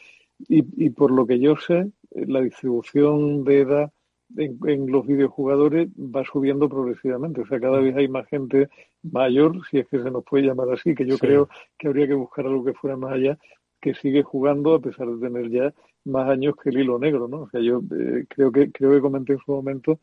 y, 0.49 0.64
y 0.85 0.90
por 0.90 1.11
lo 1.11 1.26
que 1.26 1.38
yo 1.38 1.57
sé, 1.57 1.90
la 2.11 2.40
distribución 2.40 3.45
de 3.45 3.61
edad 3.61 3.93
en, 4.37 4.90
los 4.90 5.06
videojugadores 5.06 5.88
va 5.97 6.25
subiendo 6.25 6.68
progresivamente. 6.68 7.42
O 7.42 7.47
sea, 7.47 7.61
cada 7.61 7.80
vez 7.80 7.97
hay 7.97 8.09
más 8.09 8.26
gente 8.28 8.68
mayor, 9.02 9.61
si 9.71 9.78
es 9.78 9.88
que 9.88 10.02
se 10.02 10.11
nos 10.11 10.25
puede 10.25 10.45
llamar 10.45 10.71
así, 10.73 10.95
que 10.95 11.06
yo 11.06 11.18
creo 11.18 11.49
que 11.78 11.88
habría 11.88 12.06
que 12.06 12.14
buscar 12.14 12.47
algo 12.47 12.64
que 12.64 12.75
fuera 12.75 12.97
más 12.97 13.12
allá, 13.12 13.38
que 13.80 13.95
sigue 13.95 14.23
jugando 14.23 14.75
a 14.75 14.80
pesar 14.80 15.06
de 15.09 15.28
tener 15.28 15.50
ya 15.50 15.75
más 16.04 16.28
años 16.28 16.54
que 16.56 16.71
el 16.71 16.78
hilo 16.80 16.99
negro, 16.99 17.28
¿no? 17.28 17.42
O 17.42 17.50
sea, 17.50 17.61
yo 17.61 17.83
eh, 17.99 18.25
creo 18.28 18.50
que 18.52 18.71
creo 18.73 18.92
que 18.92 19.00
comenté 19.00 19.35
en 19.35 19.38
su 19.40 19.52
momento 19.52 20.00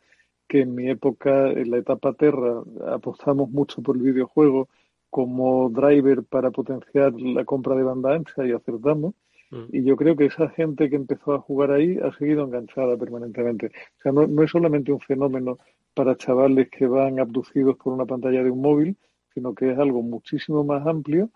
que 0.47 0.61
en 0.61 0.75
mi 0.75 0.89
época, 0.89 1.49
en 1.51 1.71
la 1.71 1.77
etapa 1.77 2.13
Terra, 2.13 2.61
apostamos 2.87 3.49
mucho 3.49 3.81
por 3.81 3.95
el 3.95 4.03
videojuego 4.03 4.69
como 5.09 5.69
driver 5.69 6.23
para 6.23 6.51
potenciar 6.51 7.13
la 7.13 7.45
compra 7.45 7.75
de 7.75 7.83
banda 7.83 8.15
ancha 8.15 8.45
y 8.45 8.51
acertamos. 8.51 9.13
Mm. 9.53 9.75
Y 9.75 9.83
yo 9.83 9.95
creo 9.95 10.15
que 10.15 10.25
esa 10.25 10.49
gente 10.49 10.89
que 10.89 10.95
empezó 10.95 11.33
a 11.33 11.39
jugar 11.39 11.71
ahí 11.71 11.97
ha 12.01 12.11
seguido 12.17 12.43
enganchada 12.43 12.97
permanentemente. 12.97 13.67
O 13.67 14.01
sea, 14.01 14.11
no, 14.11 14.27
no 14.27 14.43
es 14.43 14.51
solamente 14.51 14.91
un 14.91 14.99
fenómeno 14.99 15.59
para 15.93 16.17
chavales 16.17 16.69
que 16.69 16.87
van 16.87 17.19
abducidos 17.19 17.77
por 17.77 17.93
una 17.93 18.05
pantalla 18.05 18.43
de 18.43 18.49
un 18.49 18.61
móvil, 18.61 18.97
sino 19.33 19.53
que 19.53 19.71
es 19.71 19.77
algo 19.77 20.01
muchísimo 20.01 20.63
más 20.63 20.85
amplio 20.87 21.29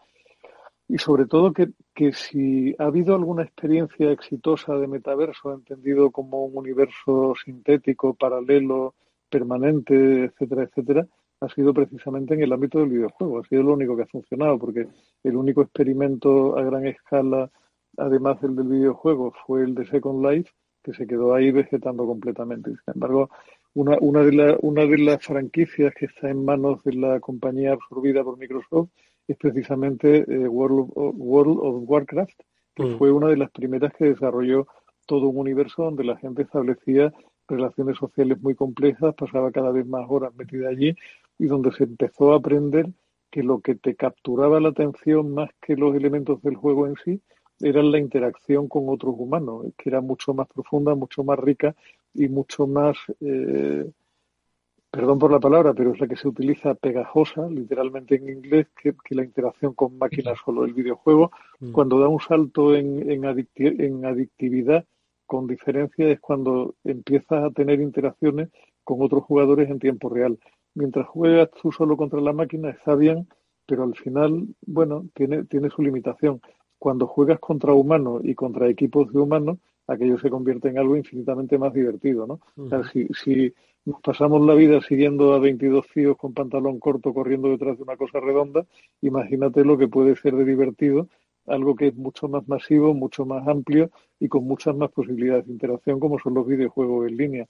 y 0.90 0.98
sobre 1.00 1.26
todo 1.26 1.52
que, 1.52 1.70
que, 1.94 2.14
si 2.14 2.74
ha 2.80 2.86
habido 2.86 3.14
alguna 3.14 3.44
experiencia 3.44 4.12
exitosa 4.12 4.74
de 4.76 4.88
metaverso, 4.88 5.54
entendido 5.54 6.12
como 6.12 6.46
un 6.46 6.58
universo 6.58 7.34
sintético, 7.44 8.14
paralelo, 8.14 8.96
permanente, 9.30 10.26
etcétera, 10.26 10.64
etcétera, 10.64 11.08
ha 11.42 11.50
sido 11.50 11.74
precisamente 11.74 12.36
en 12.36 12.44
el 12.44 12.54
ámbito 12.54 12.80
del 12.80 12.90
videojuego. 12.90 13.40
Ha 13.40 13.48
sido 13.48 13.64
lo 13.64 13.74
único 13.74 13.98
que 13.98 14.04
ha 14.04 14.08
funcionado, 14.08 14.58
porque 14.58 14.88
el 15.24 15.36
único 15.36 15.62
experimento 15.62 16.58
a 16.58 16.64
gran 16.64 16.88
escala, 16.88 17.52
además 17.98 18.40
del 18.42 18.56
del 18.56 18.68
videojuego, 18.68 19.34
fue 19.46 19.64
el 19.64 19.76
de 19.76 19.86
Second 19.88 20.26
Life, 20.26 20.52
que 20.84 20.94
se 20.94 21.06
quedó 21.06 21.34
ahí 21.34 21.52
vegetando 21.52 22.06
completamente. 22.06 22.70
Sin 22.70 22.94
embargo, 22.94 23.30
una, 23.74 23.98
una, 24.00 24.24
de, 24.24 24.32
la, 24.32 24.58
una 24.62 24.86
de 24.86 24.98
las 24.98 25.24
franquicias 25.24 25.94
que 25.94 26.06
está 26.06 26.30
en 26.30 26.46
manos 26.46 26.84
de 26.84 26.94
la 26.94 27.20
compañía 27.20 27.74
absorbida 27.74 28.24
por 28.24 28.38
Microsoft 28.38 28.90
es 29.28 29.38
precisamente 29.38 30.26
eh, 30.28 30.48
World, 30.48 30.92
of, 30.96 31.16
World, 31.18 31.60
of, 31.62 31.84
Warcraft, 31.86 32.40
que 32.74 32.84
mm. 32.84 32.98
fue 32.98 33.12
una 33.12 33.28
de 33.28 33.38
las 33.38 33.52
primeras 33.52 33.94
que 33.94 34.06
desarrolló 34.06 34.68
todo 35.06 35.28
un 35.28 35.38
universo 35.38 35.84
donde 35.84 36.04
la 36.04 36.18
gente 36.18 36.44
establecía 36.44 37.14
relaciones 37.48 37.98
sociales 37.98 38.42
muy 38.42 38.56
complejas, 38.56 39.16
pasaba 39.16 39.52
cada 39.52 39.72
vez 39.72 39.86
más 39.86 40.06
horas 40.10 40.34
metida 40.36 40.70
allí 40.70 40.96
y 41.38 41.46
donde 41.46 41.72
se 41.72 41.84
empezó 41.84 42.34
a 42.34 42.38
aprender 42.38 42.88
que 43.32 43.44
lo 43.44 43.60
que 43.60 43.76
te 43.76 43.96
capturaba 43.96 44.60
la 44.60 44.70
atención 44.70 45.34
más 45.34 45.50
que 45.62 45.76
los 45.76 45.96
elementos 45.96 46.42
del 46.42 46.56
juego 46.56 46.88
en 46.88 46.96
sí 47.04 47.22
era 47.60 47.82
la 47.84 48.00
interacción 48.00 48.68
con 48.68 48.90
otros 48.90 49.16
humanos, 49.18 49.66
que 49.78 49.90
era 49.90 50.02
mucho 50.02 50.34
más 50.34 50.48
profunda, 50.48 50.96
mucho 50.96 51.24
más 51.24 51.40
rica 51.40 51.76
y 52.14 52.28
mucho 52.28 52.68
más 52.68 52.98
eh, 53.20 53.90
perdón 54.90 55.20
por 55.20 55.32
la 55.32 55.40
palabra, 55.40 55.74
pero 55.74 55.94
es 55.94 56.00
la 56.00 56.08
que 56.08 56.16
se 56.16 56.28
utiliza 56.28 56.74
pegajosa, 56.74 57.48
literalmente 57.50 58.16
en 58.16 58.30
inglés, 58.30 58.68
que, 58.82 58.96
la 59.12 59.24
interacción 59.24 59.74
con 59.74 59.98
máquinas 59.98 60.40
solo. 60.44 60.66
El 60.66 60.74
videojuego, 60.74 61.32
mm. 61.60 61.72
cuando 61.72 62.00
da 62.00 62.08
un 62.08 62.20
salto 62.20 62.76
en, 62.76 63.10
en, 63.10 63.26
adictividad, 64.06 64.86
con 65.26 65.46
diferencia, 65.46 66.10
es 66.10 66.20
cuando 66.20 66.76
empiezas 66.84 67.44
a 67.44 67.52
tener 67.52 67.82
interacciones 67.82 68.50
con 68.84 69.02
otros 69.02 69.24
jugadores 69.24 69.70
en 69.70 69.80
tiempo 69.80 70.10
real. 70.10 70.40
Mientras 70.74 71.06
juegas 71.08 71.50
tú 71.62 71.72
solo 71.72 71.98
contra 71.98 72.22
la 72.22 72.34
máquina, 72.34 72.70
está 72.70 72.96
bien, 72.96 73.28
pero 73.66 73.84
al 73.84 73.96
final, 73.96 74.48
bueno, 74.66 75.06
tiene, 75.14 75.44
tiene 75.44 75.70
su 75.70 75.82
limitación. 75.82 76.42
Cuando 76.80 77.08
juegas 77.08 77.40
contra 77.40 77.74
humanos 77.74 78.22
y 78.24 78.36
contra 78.36 78.70
equipos 78.70 79.12
de 79.12 79.20
humanos, 79.20 79.58
aquello 79.88 80.18
se 80.20 80.30
convierte 80.30 80.70
en 80.70 80.78
algo 80.78 80.98
infinitamente 80.98 81.58
más 81.58 81.74
divertido, 81.74 82.28
¿no? 82.28 82.40
O 82.58 82.70
sea, 82.70 82.84
si, 82.92 83.08
si 83.24 83.54
nos 83.86 84.02
pasamos 84.02 84.46
la 84.46 84.54
vida 84.54 84.82
siguiendo 84.82 85.34
a 85.34 85.40
22 85.40 85.88
tíos 85.94 86.18
con 86.18 86.34
pantalón 86.34 86.80
corto 86.80 87.14
corriendo 87.14 87.50
detrás 87.50 87.78
de 87.78 87.84
una 87.84 87.96
cosa 87.96 88.20
redonda, 88.20 88.66
imagínate 89.02 89.64
lo 89.64 89.78
que 89.78 89.88
puede 89.88 90.16
ser 90.18 90.36
de 90.36 90.44
divertido, 90.44 91.08
algo 91.46 91.76
que 91.76 91.88
es 91.88 91.96
mucho 91.96 92.28
más 92.28 92.48
masivo, 92.48 92.94
mucho 92.94 93.26
más 93.26 93.48
amplio 93.48 93.90
y 94.20 94.28
con 94.28 94.44
muchas 94.44 94.76
más 94.76 94.92
posibilidades 94.92 95.48
de 95.48 95.54
interacción 95.54 96.00
como 96.00 96.20
son 96.20 96.34
los 96.34 96.46
videojuegos 96.46 97.08
en 97.08 97.18
línea. 97.18 97.48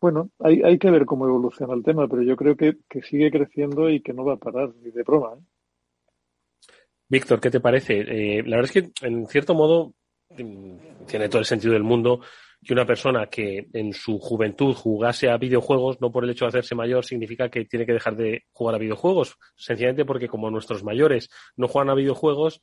Bueno, 0.00 0.30
hay, 0.38 0.62
hay 0.62 0.78
que 0.78 0.90
ver 0.90 1.06
cómo 1.06 1.26
evoluciona 1.26 1.74
el 1.74 1.82
tema, 1.82 2.08
pero 2.08 2.22
yo 2.22 2.36
creo 2.36 2.56
que, 2.56 2.76
que 2.88 3.02
sigue 3.02 3.30
creciendo 3.30 3.90
y 3.90 4.00
que 4.00 4.12
no 4.12 4.24
va 4.24 4.34
a 4.34 4.36
parar 4.36 4.74
ni 4.82 4.90
de 4.90 5.02
broma. 5.02 5.34
¿eh? 5.34 5.42
Víctor, 7.10 7.40
¿qué 7.40 7.50
te 7.50 7.58
parece? 7.58 7.98
Eh, 8.06 8.42
la 8.46 8.56
verdad 8.56 8.70
es 8.72 8.82
que, 8.84 9.06
en 9.06 9.26
cierto 9.26 9.52
modo, 9.52 9.94
mm, 10.30 11.06
tiene 11.08 11.28
todo 11.28 11.40
el 11.40 11.44
sentido 11.44 11.72
del 11.72 11.82
mundo 11.82 12.20
que 12.64 12.72
una 12.72 12.86
persona 12.86 13.26
que 13.26 13.66
en 13.72 13.92
su 13.92 14.20
juventud 14.20 14.74
jugase 14.74 15.28
a 15.28 15.36
videojuegos, 15.36 16.00
no 16.00 16.12
por 16.12 16.22
el 16.22 16.30
hecho 16.30 16.44
de 16.44 16.50
hacerse 16.50 16.76
mayor, 16.76 17.04
significa 17.04 17.48
que 17.48 17.64
tiene 17.64 17.84
que 17.84 17.94
dejar 17.94 18.14
de 18.14 18.44
jugar 18.52 18.76
a 18.76 18.78
videojuegos. 18.78 19.36
Sencillamente 19.56 20.04
porque 20.04 20.28
como 20.28 20.52
nuestros 20.52 20.84
mayores 20.84 21.28
no 21.56 21.66
juegan 21.66 21.90
a 21.90 21.94
videojuegos, 21.94 22.60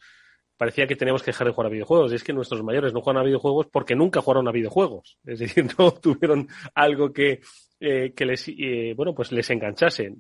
parecía 0.58 0.88
que 0.88 0.96
teníamos 0.96 1.22
que 1.22 1.32
dejar 1.32 1.48
de 1.48 1.54
jugar 1.54 1.68
a 1.68 1.74
videojuegos. 1.74 2.12
Y 2.12 2.16
es 2.16 2.24
que 2.24 2.34
nuestros 2.34 2.64
mayores 2.64 2.94
no 2.94 3.02
juegan 3.02 3.22
a 3.22 3.26
videojuegos 3.26 3.68
porque 3.68 3.96
nunca 3.96 4.22
jugaron 4.22 4.48
a 4.48 4.52
videojuegos. 4.52 5.18
Es 5.26 5.40
decir, 5.40 5.66
no 5.78 5.92
tuvieron 5.92 6.48
algo 6.74 7.14
que, 7.14 7.42
eh, 7.80 8.14
que 8.16 8.26
les, 8.26 8.48
eh, 8.50 8.94
bueno, 8.96 9.14
pues 9.14 9.32
les 9.32 9.50
enganchase. 9.50 10.14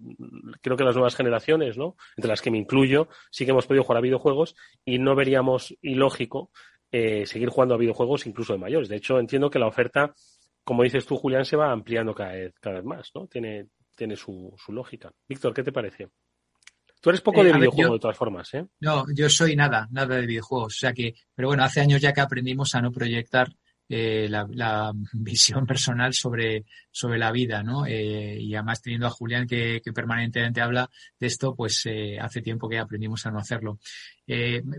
Creo 0.61 0.77
que 0.77 0.83
las 0.83 0.95
nuevas 0.95 1.15
generaciones, 1.15 1.77
¿no? 1.77 1.95
Entre 2.15 2.29
las 2.29 2.41
que 2.41 2.51
me 2.51 2.57
incluyo, 2.57 3.09
sí 3.31 3.45
que 3.45 3.51
hemos 3.51 3.65
podido 3.65 3.83
jugar 3.83 3.97
a 3.97 4.01
videojuegos 4.01 4.55
y 4.85 4.99
no 4.99 5.15
veríamos 5.15 5.75
ilógico 5.81 6.51
eh, 6.91 7.25
seguir 7.25 7.49
jugando 7.49 7.75
a 7.75 7.77
videojuegos 7.77 8.27
incluso 8.27 8.53
de 8.53 8.59
mayores. 8.59 8.89
De 8.89 8.95
hecho, 8.95 9.19
entiendo 9.19 9.49
que 9.49 9.59
la 9.59 9.67
oferta, 9.67 10.13
como 10.63 10.83
dices 10.83 11.05
tú, 11.05 11.17
Julián, 11.17 11.45
se 11.45 11.57
va 11.57 11.71
ampliando 11.71 12.13
cada 12.13 12.33
vez, 12.33 12.53
cada 12.61 12.77
vez 12.77 12.85
más, 12.85 13.11
¿no? 13.15 13.27
Tiene, 13.27 13.67
tiene 13.95 14.15
su, 14.15 14.53
su 14.57 14.71
lógica. 14.71 15.11
Víctor, 15.27 15.53
¿qué 15.53 15.63
te 15.63 15.71
parece? 15.71 16.09
Tú 17.01 17.09
eres 17.09 17.21
poco 17.21 17.43
de 17.43 17.51
eh, 17.51 17.53
videojuegos 17.53 17.93
de 17.93 17.99
todas 17.99 18.17
formas, 18.17 18.53
¿eh? 18.53 18.65
No, 18.79 19.05
yo 19.13 19.29
soy 19.29 19.55
nada, 19.55 19.87
nada 19.91 20.15
de 20.15 20.25
videojuegos. 20.25 20.75
O 20.75 20.79
sea 20.79 20.93
que, 20.93 21.15
pero 21.33 21.49
bueno, 21.49 21.63
hace 21.63 21.81
años 21.81 22.01
ya 22.01 22.13
que 22.13 22.21
aprendimos 22.21 22.73
a 22.75 22.81
no 22.81 22.91
proyectar 22.91 23.49
eh, 23.89 24.27
la, 24.29 24.91
visión 25.13 25.65
personal 25.65 26.13
sobre, 26.13 26.65
sobre 26.91 27.17
la 27.17 27.31
vida, 27.31 27.63
¿no? 27.63 27.85
Eh, 27.85 28.37
y 28.39 28.53
además 28.55 28.81
teniendo 28.81 29.07
a 29.07 29.11
Julián 29.11 29.47
que, 29.47 29.81
permanentemente 29.93 30.61
habla 30.61 30.89
de 31.19 31.27
esto, 31.27 31.55
pues 31.55 31.85
eh, 31.85 32.17
hace 32.19 32.41
tiempo 32.41 32.67
que 32.67 32.79
aprendimos 32.79 33.25
a 33.25 33.31
no 33.31 33.39
hacerlo. 33.39 33.79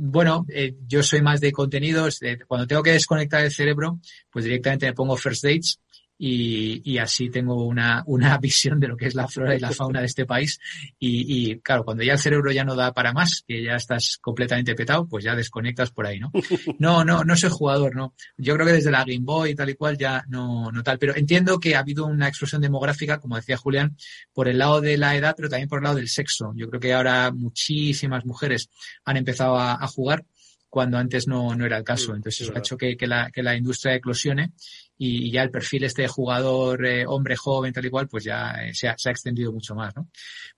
bueno, 0.01 0.47
yo 0.87 1.03
soy 1.03 1.23
más 1.23 1.41
de 1.41 1.53
contenidos. 1.53 2.21
cuando 2.47 2.67
tengo 2.67 2.83
que 2.83 2.93
desconectar 2.93 3.43
el 3.43 3.51
cerebro, 3.51 3.99
pues 4.31 4.45
directamente 4.45 4.87
me 4.87 4.93
pongo 4.93 5.17
first 5.17 5.43
dates 5.43 5.81
y, 6.19 6.83
y, 6.85 6.99
así 6.99 7.31
tengo 7.31 7.65
una, 7.65 8.03
una 8.07 8.37
visión 8.39 8.81
de 8.81 8.89
lo 8.89 8.97
que 8.97 9.07
es 9.07 9.15
la 9.15 9.29
flora 9.29 9.55
y 9.55 9.61
la 9.61 9.71
fauna 9.71 10.01
de 10.01 10.07
este 10.07 10.27
país. 10.27 10.59
Y, 10.99 11.53
y, 11.53 11.61
claro, 11.61 11.85
cuando 11.85 12.03
ya 12.03 12.15
el 12.15 12.19
cerebro 12.19 12.51
ya 12.51 12.65
no 12.65 12.75
da 12.75 12.93
para 12.93 13.13
más, 13.13 13.45
que 13.47 13.63
ya 13.63 13.77
estás 13.77 14.19
completamente 14.21 14.75
petado, 14.75 15.07
pues 15.07 15.25
ya 15.25 15.37
desconectas 15.37 15.91
por 15.93 16.07
ahí, 16.07 16.19
¿no? 16.19 16.33
No, 16.79 17.05
no, 17.05 17.25
no 17.25 17.37
soy 17.37 17.51
jugador, 17.51 17.95
¿no? 17.95 18.15
Yo 18.37 18.55
creo 18.55 18.67
que 18.67 18.73
desde 18.73 18.91
la 18.91 19.05
Game 19.05 19.21
Boy 19.23 19.51
y 19.51 19.55
tal 19.55 19.71
y 19.71 19.75
cual 19.75 19.97
ya 19.97 20.25
no, 20.29 20.71
no 20.73 20.83
tal. 20.83 20.99
Pero 20.99 21.17
entiendo 21.17 21.59
que 21.61 21.77
ha 21.77 21.81
habido 21.81 22.07
una 22.07 22.29
explosión 22.29 22.61
demográfica, 22.61 23.19
como 23.19 23.37
decía 23.37 23.57
Julián, 23.57 23.97
por 24.33 24.49
el 24.49 24.59
lado 24.59 24.81
de 24.81 24.97
la 24.97 25.17
edad, 25.17 25.35
pero 25.37 25.49
también 25.49 25.69
por 25.69 25.79
el 25.79 25.85
lado 25.85 25.97
del 25.97 26.09
sexo. 26.09 26.53
Yo 26.57 26.69
creo 26.69 26.81
que 26.81 26.93
ahora 26.93 27.31
muchísimas 27.31 28.25
mujeres 28.25 28.71
han 29.05 29.17
empezado 29.17 29.57
a, 29.57 29.75
a 29.75 29.87
jugar 29.87 30.25
cuando 30.69 30.99
antes 30.99 31.27
no, 31.27 31.55
no 31.55 31.65
era 31.65 31.79
el 31.79 31.85
caso. 31.85 32.15
Entonces 32.15 32.43
eso 32.43 32.53
ha 32.55 32.59
hecho 32.59 32.77
que, 32.77 32.97
que, 32.97 33.07
la, 33.07 33.31
que 33.31 33.43
la 33.43 33.57
industria 33.57 33.95
eclosione 33.95 34.53
y 34.99 35.31
ya 35.31 35.43
el 35.43 35.51
perfil 35.51 35.85
este 35.85 36.03
de 36.03 36.09
jugador 36.09 36.85
eh, 36.85 37.05
hombre 37.07 37.37
joven 37.37 37.73
tal 37.73 37.87
y 37.87 37.91
cual 37.91 38.09
pues 38.09 38.25
ya 38.25 38.51
eh, 38.65 38.75
se, 38.75 38.89
ha, 38.89 38.99
se, 38.99 39.09
ha, 39.09 39.13
extendido 39.13 39.53
mucho 39.53 39.77
más 39.77 39.95
¿no? 39.95 40.09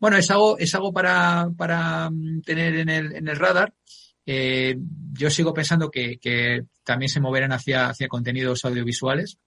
bueno 0.01 0.17
es 0.17 0.31
algo 0.31 0.57
es 0.59 0.75
algo 0.75 0.95
para, 0.95 1.51
para 1.57 2.09
mm, 2.11 2.41
tener 2.41 2.75
en 2.77 2.89
el, 2.89 3.15
en 3.17 3.29
el 3.29 3.37
radar 3.37 3.75
eh, 4.25 4.77
yo 5.13 5.29
sigo 5.29 5.53
pensando 5.53 5.91
que, 5.91 6.19
que 6.19 6.65
también 6.85 7.11
se 7.11 7.21
moverán 7.21 7.53
hacia, 7.53 7.89
hacia 7.89 8.09
contenidos 8.09 8.65
audiovisuales 8.65 9.39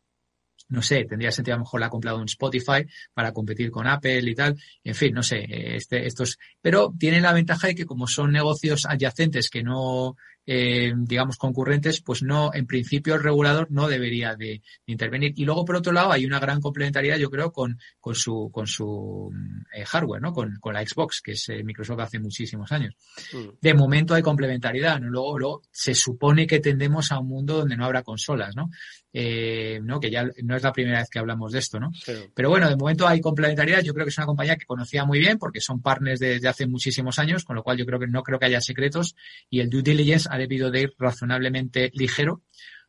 no 0.70 0.82
sé, 0.82 1.06
tendría 1.06 1.32
sentido 1.32 1.56
a 1.56 1.58
lo 1.58 1.66
mejor 1.66 1.80
la 1.80 1.88
ha 1.88 1.90
comprado 1.90 2.18
un 2.18 2.26
Spotify 2.26 2.86
para 3.14 3.32
competir 3.32 3.70
con 3.70 3.86
Apple 3.86 4.22
y 4.22 4.34
tal. 4.34 4.58
En 4.84 4.96
fin, 4.96 5.14
no 5.14 5.22
sé, 5.22 5.46
este, 5.50 6.08
estos, 6.08 6.40
pero 6.62 6.94
tiene 6.98 7.22
la 7.22 7.34
ventaja 7.34 7.68
de 7.68 7.76
que 7.76 7.86
como 7.86 8.08
son 8.08 8.32
negocios 8.32 8.86
adyacentes 8.86 9.50
que 9.50 9.62
no, 9.62 10.16
eh, 10.46 10.92
digamos, 10.96 11.38
concurrentes, 11.38 12.02
pues 12.02 12.22
no, 12.22 12.52
en 12.54 12.66
principio 12.68 13.16
el 13.16 13.24
regulador 13.24 13.68
no 13.72 13.88
debería 13.88 14.36
de, 14.36 14.62
intervenir. 14.86 15.34
Y 15.36 15.46
luego, 15.46 15.64
por 15.64 15.78
otro 15.78 15.94
lado, 15.94 16.12
hay 16.12 16.26
una 16.26 16.40
gran 16.40 16.60
complementariedad, 16.60 17.18
yo 17.18 17.30
creo, 17.30 17.52
con, 17.52 17.80
con 18.00 18.16
su, 18.16 18.50
con 18.52 18.68
su 18.68 19.32
eh, 19.74 19.86
hardware, 19.86 20.22
¿no? 20.22 20.34
Con, 20.34 20.58
con, 20.60 20.74
la 20.74 20.86
Xbox, 20.86 21.22
que 21.22 21.32
es 21.32 21.50
eh, 21.50 21.64
Microsoft 21.64 22.00
hace 22.00 22.20
muchísimos 22.20 22.72
años. 22.72 22.96
Mm. 23.32 23.58
De 23.62 23.74
momento 23.74 24.14
hay 24.14 24.22
complementariedad, 24.22 25.00
¿no? 25.00 25.10
Luego, 25.10 25.40
luego 25.40 25.62
se 25.72 25.96
supone 25.96 26.46
que 26.46 26.60
tendemos 26.60 27.12
a 27.12 27.20
un 27.20 27.28
mundo 27.28 27.60
donde 27.60 27.78
no 27.78 27.86
habrá 27.86 28.04
consolas, 28.04 28.56
¿no? 28.56 28.70
Eh, 29.16 29.80
¿no? 29.84 30.00
Que 30.00 30.10
ya 30.10 30.28
no 30.44 30.56
es 30.56 30.64
la 30.64 30.74
primera 30.74 30.98
vez 30.98 31.10
que 31.10 31.20
hablamos 31.20 31.52
de 31.52 31.60
esto, 31.60 31.80
¿no? 31.80 31.92
Pero 32.34 32.50
bueno, 32.50 32.68
de 32.68 32.76
momento 32.76 33.08
hay 33.08 33.22
complementariedad. 33.22 33.82
Yo 33.84 33.94
creo 33.94 34.06
que 34.06 34.10
es 34.10 34.18
una 34.18 34.26
compañía 34.26 34.56
que 34.56 34.66
conocía 34.66 35.06
muy 35.06 35.20
bien 35.20 35.38
porque 35.38 35.62
son 35.62 35.84
partners 35.84 36.20
desde 36.20 36.48
hace 36.48 36.66
muchísimos 36.66 37.20
años, 37.20 37.44
con 37.44 37.56
lo 37.56 37.62
cual 37.62 37.78
yo 37.78 37.86
creo 37.86 38.00
que 38.00 38.08
no 38.08 38.24
creo 38.24 38.40
que 38.40 38.48
haya 38.48 38.60
secretos 38.60 39.16
y 39.52 39.60
el 39.60 39.70
due 39.70 39.84
diligence 39.84 40.28
ha 40.32 40.38
debido 40.40 40.72
de 40.72 40.82
ir 40.82 40.94
razonablemente 40.98 41.92
ligero. 41.94 42.42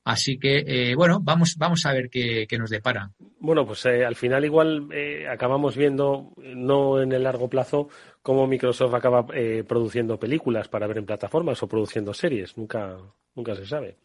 Así 0.03 0.39
que, 0.39 0.65
eh, 0.67 0.95
bueno, 0.95 1.21
vamos, 1.23 1.57
vamos 1.57 1.85
a 1.87 1.93
ver 1.93 2.11
qué, 2.11 2.47
nos 2.59 2.69
depara. 2.69 3.11
Bueno, 3.39 3.67
pues 3.67 3.87
eh, 3.87 4.05
al 4.05 4.17
final 4.17 4.45
igual 4.45 4.89
eh, 4.93 5.27
acabamos 5.29 5.77
viendo, 5.77 6.33
no 6.37 7.01
en 7.01 7.13
el 7.13 7.23
largo 7.23 7.49
plazo, 7.49 7.89
cómo 8.23 8.47
Microsoft 8.47 8.95
acaba 8.95 9.27
produciendo 9.67 10.19
películas 10.19 10.69
para 10.69 10.87
ver 10.87 10.99
en 10.99 11.07
plataformas 11.07 11.63
o 11.63 11.69
produciendo 11.69 12.13
series. 12.13 12.57
Nunca, 12.57 12.99
nunca 13.35 13.55
se 13.57 13.67
sabe. 13.67 13.97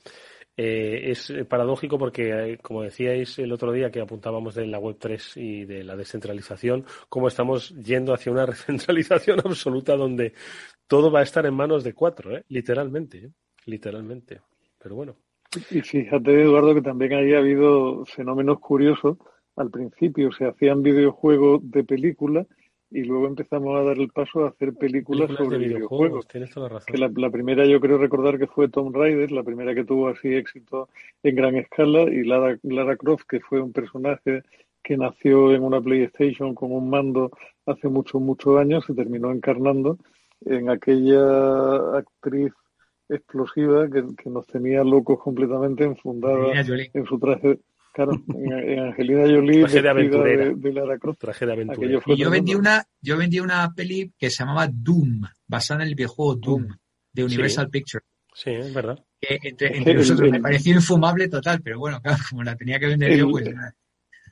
Es 0.59 1.33
paradójico 1.47 1.97
porque, 1.97 2.57
como 2.61 2.83
decíais 2.83 3.39
el 3.39 3.51
otro 3.51 3.71
día 3.71 3.91
que 3.91 4.01
apuntábamos 4.01 4.55
de 4.55 4.67
la 4.67 4.79
Web3 4.79 5.41
y 5.41 5.65
de 5.65 5.83
la 5.83 5.95
descentralización, 5.95 6.85
cómo 7.07 7.27
estamos 7.27 7.69
yendo 7.75 8.13
hacia 8.13 8.31
una 8.31 8.45
recentralización 8.45 9.39
absoluta 9.39 9.95
donde 9.95 10.33
todo 10.87 11.11
va 11.11 11.19
a 11.19 11.23
estar 11.23 11.45
en 11.45 11.53
manos 11.53 11.83
de 11.83 11.93
cuatro, 11.93 12.31
literalmente 12.47 13.31
literalmente. 13.69 14.41
Pero 14.81 14.95
bueno. 14.95 15.15
Y 15.71 15.81
fíjate, 15.81 16.41
Eduardo, 16.41 16.75
que 16.75 16.81
también 16.81 17.13
ahí 17.13 17.33
ha 17.33 17.39
habido 17.39 18.05
fenómenos 18.05 18.59
curiosos. 18.59 19.17
Al 19.55 19.69
principio 19.69 20.31
se 20.31 20.45
hacían 20.45 20.83
videojuegos 20.83 21.61
de 21.69 21.83
película 21.83 22.45
y 22.91 23.03
luego 23.03 23.27
empezamos 23.27 23.75
a 23.77 23.83
dar 23.83 23.97
el 23.97 24.09
paso 24.09 24.45
a 24.45 24.49
hacer 24.49 24.73
películas, 24.73 25.29
sobre 25.37 25.59
videojuegos. 25.59 26.27
Tienes 26.27 26.51
toda 26.51 26.69
razón. 26.69 26.85
Que 26.87 26.97
la, 26.97 27.29
primera 27.29 27.65
yo 27.65 27.79
creo 27.79 27.97
recordar 27.97 28.39
que 28.39 28.47
fue 28.47 28.67
Tom 28.67 28.93
Raider, 28.93 29.31
la 29.31 29.43
primera 29.43 29.75
que 29.75 29.83
tuvo 29.83 30.07
así 30.07 30.33
éxito 30.33 30.89
en 31.21 31.35
gran 31.35 31.55
escala, 31.55 32.03
y 32.03 32.23
Lara, 32.23 32.57
Lara 32.63 32.97
Croft, 32.97 33.25
que 33.27 33.39
fue 33.39 33.61
un 33.61 33.71
personaje 33.71 34.41
que 34.83 34.97
nació 34.97 35.53
en 35.53 35.63
una 35.63 35.81
PlayStation 35.81 36.55
con 36.55 36.71
un 36.71 36.89
mando 36.89 37.31
hace 37.65 37.89
muchos, 37.89 38.21
muchos 38.21 38.59
años, 38.59 38.85
se 38.85 38.93
terminó 38.93 39.31
encarnando 39.31 39.97
en 40.45 40.69
aquella 40.69 41.97
actriz 41.97 42.53
explosiva 43.09 43.89
que, 43.89 44.03
nos 44.29 44.47
tenía 44.47 44.83
locos 44.83 45.19
completamente 45.19 45.83
enfundada 45.83 46.61
en 46.61 47.05
su 47.05 47.19
traje. 47.19 47.59
Claro, 47.99 48.13
en, 48.33 48.79
Angelina 48.79 49.23
Jolie, 49.23 49.59
traje 49.59 49.81
de 49.81 49.89
aventurera. 49.89 50.53
De, 50.55 50.71
Lara 50.71 50.97
Croft. 50.97 51.19
Traje 51.19 51.45
de 51.45 51.51
aventurera. 51.51 52.01
Y 52.05 52.15
yo 52.15 52.29
vendí, 52.29 52.55
una, 52.55 52.81
yo 53.01 53.17
vendí 53.17 53.41
una 53.41 53.73
peli 53.75 54.13
que 54.17 54.29
se 54.29 54.37
llamaba 54.37 54.69
Doom, 54.71 55.23
basada 55.45 55.83
en 55.83 55.89
el 55.89 55.95
videojuego 55.95 56.35
Doom, 56.35 56.67
de 57.11 57.23
Universal 57.25 57.69
Pictures. 57.69 58.05
Sí, 58.33 58.51
es 58.51 58.73
verdad. 58.73 59.03
Que 59.19 59.37
entre, 59.43 59.93
nosotros 59.95 60.31
me 60.31 60.39
pareció 60.39 60.75
infumable 60.75 61.27
total, 61.27 61.59
pero 61.61 61.77
bueno, 61.77 61.99
claro, 62.01 62.19
como 62.29 62.41
la 62.41 62.55
tenía 62.55 62.79
que 62.79 62.87
vender 62.87 63.17
yo, 63.17 63.29
pues. 63.29 63.53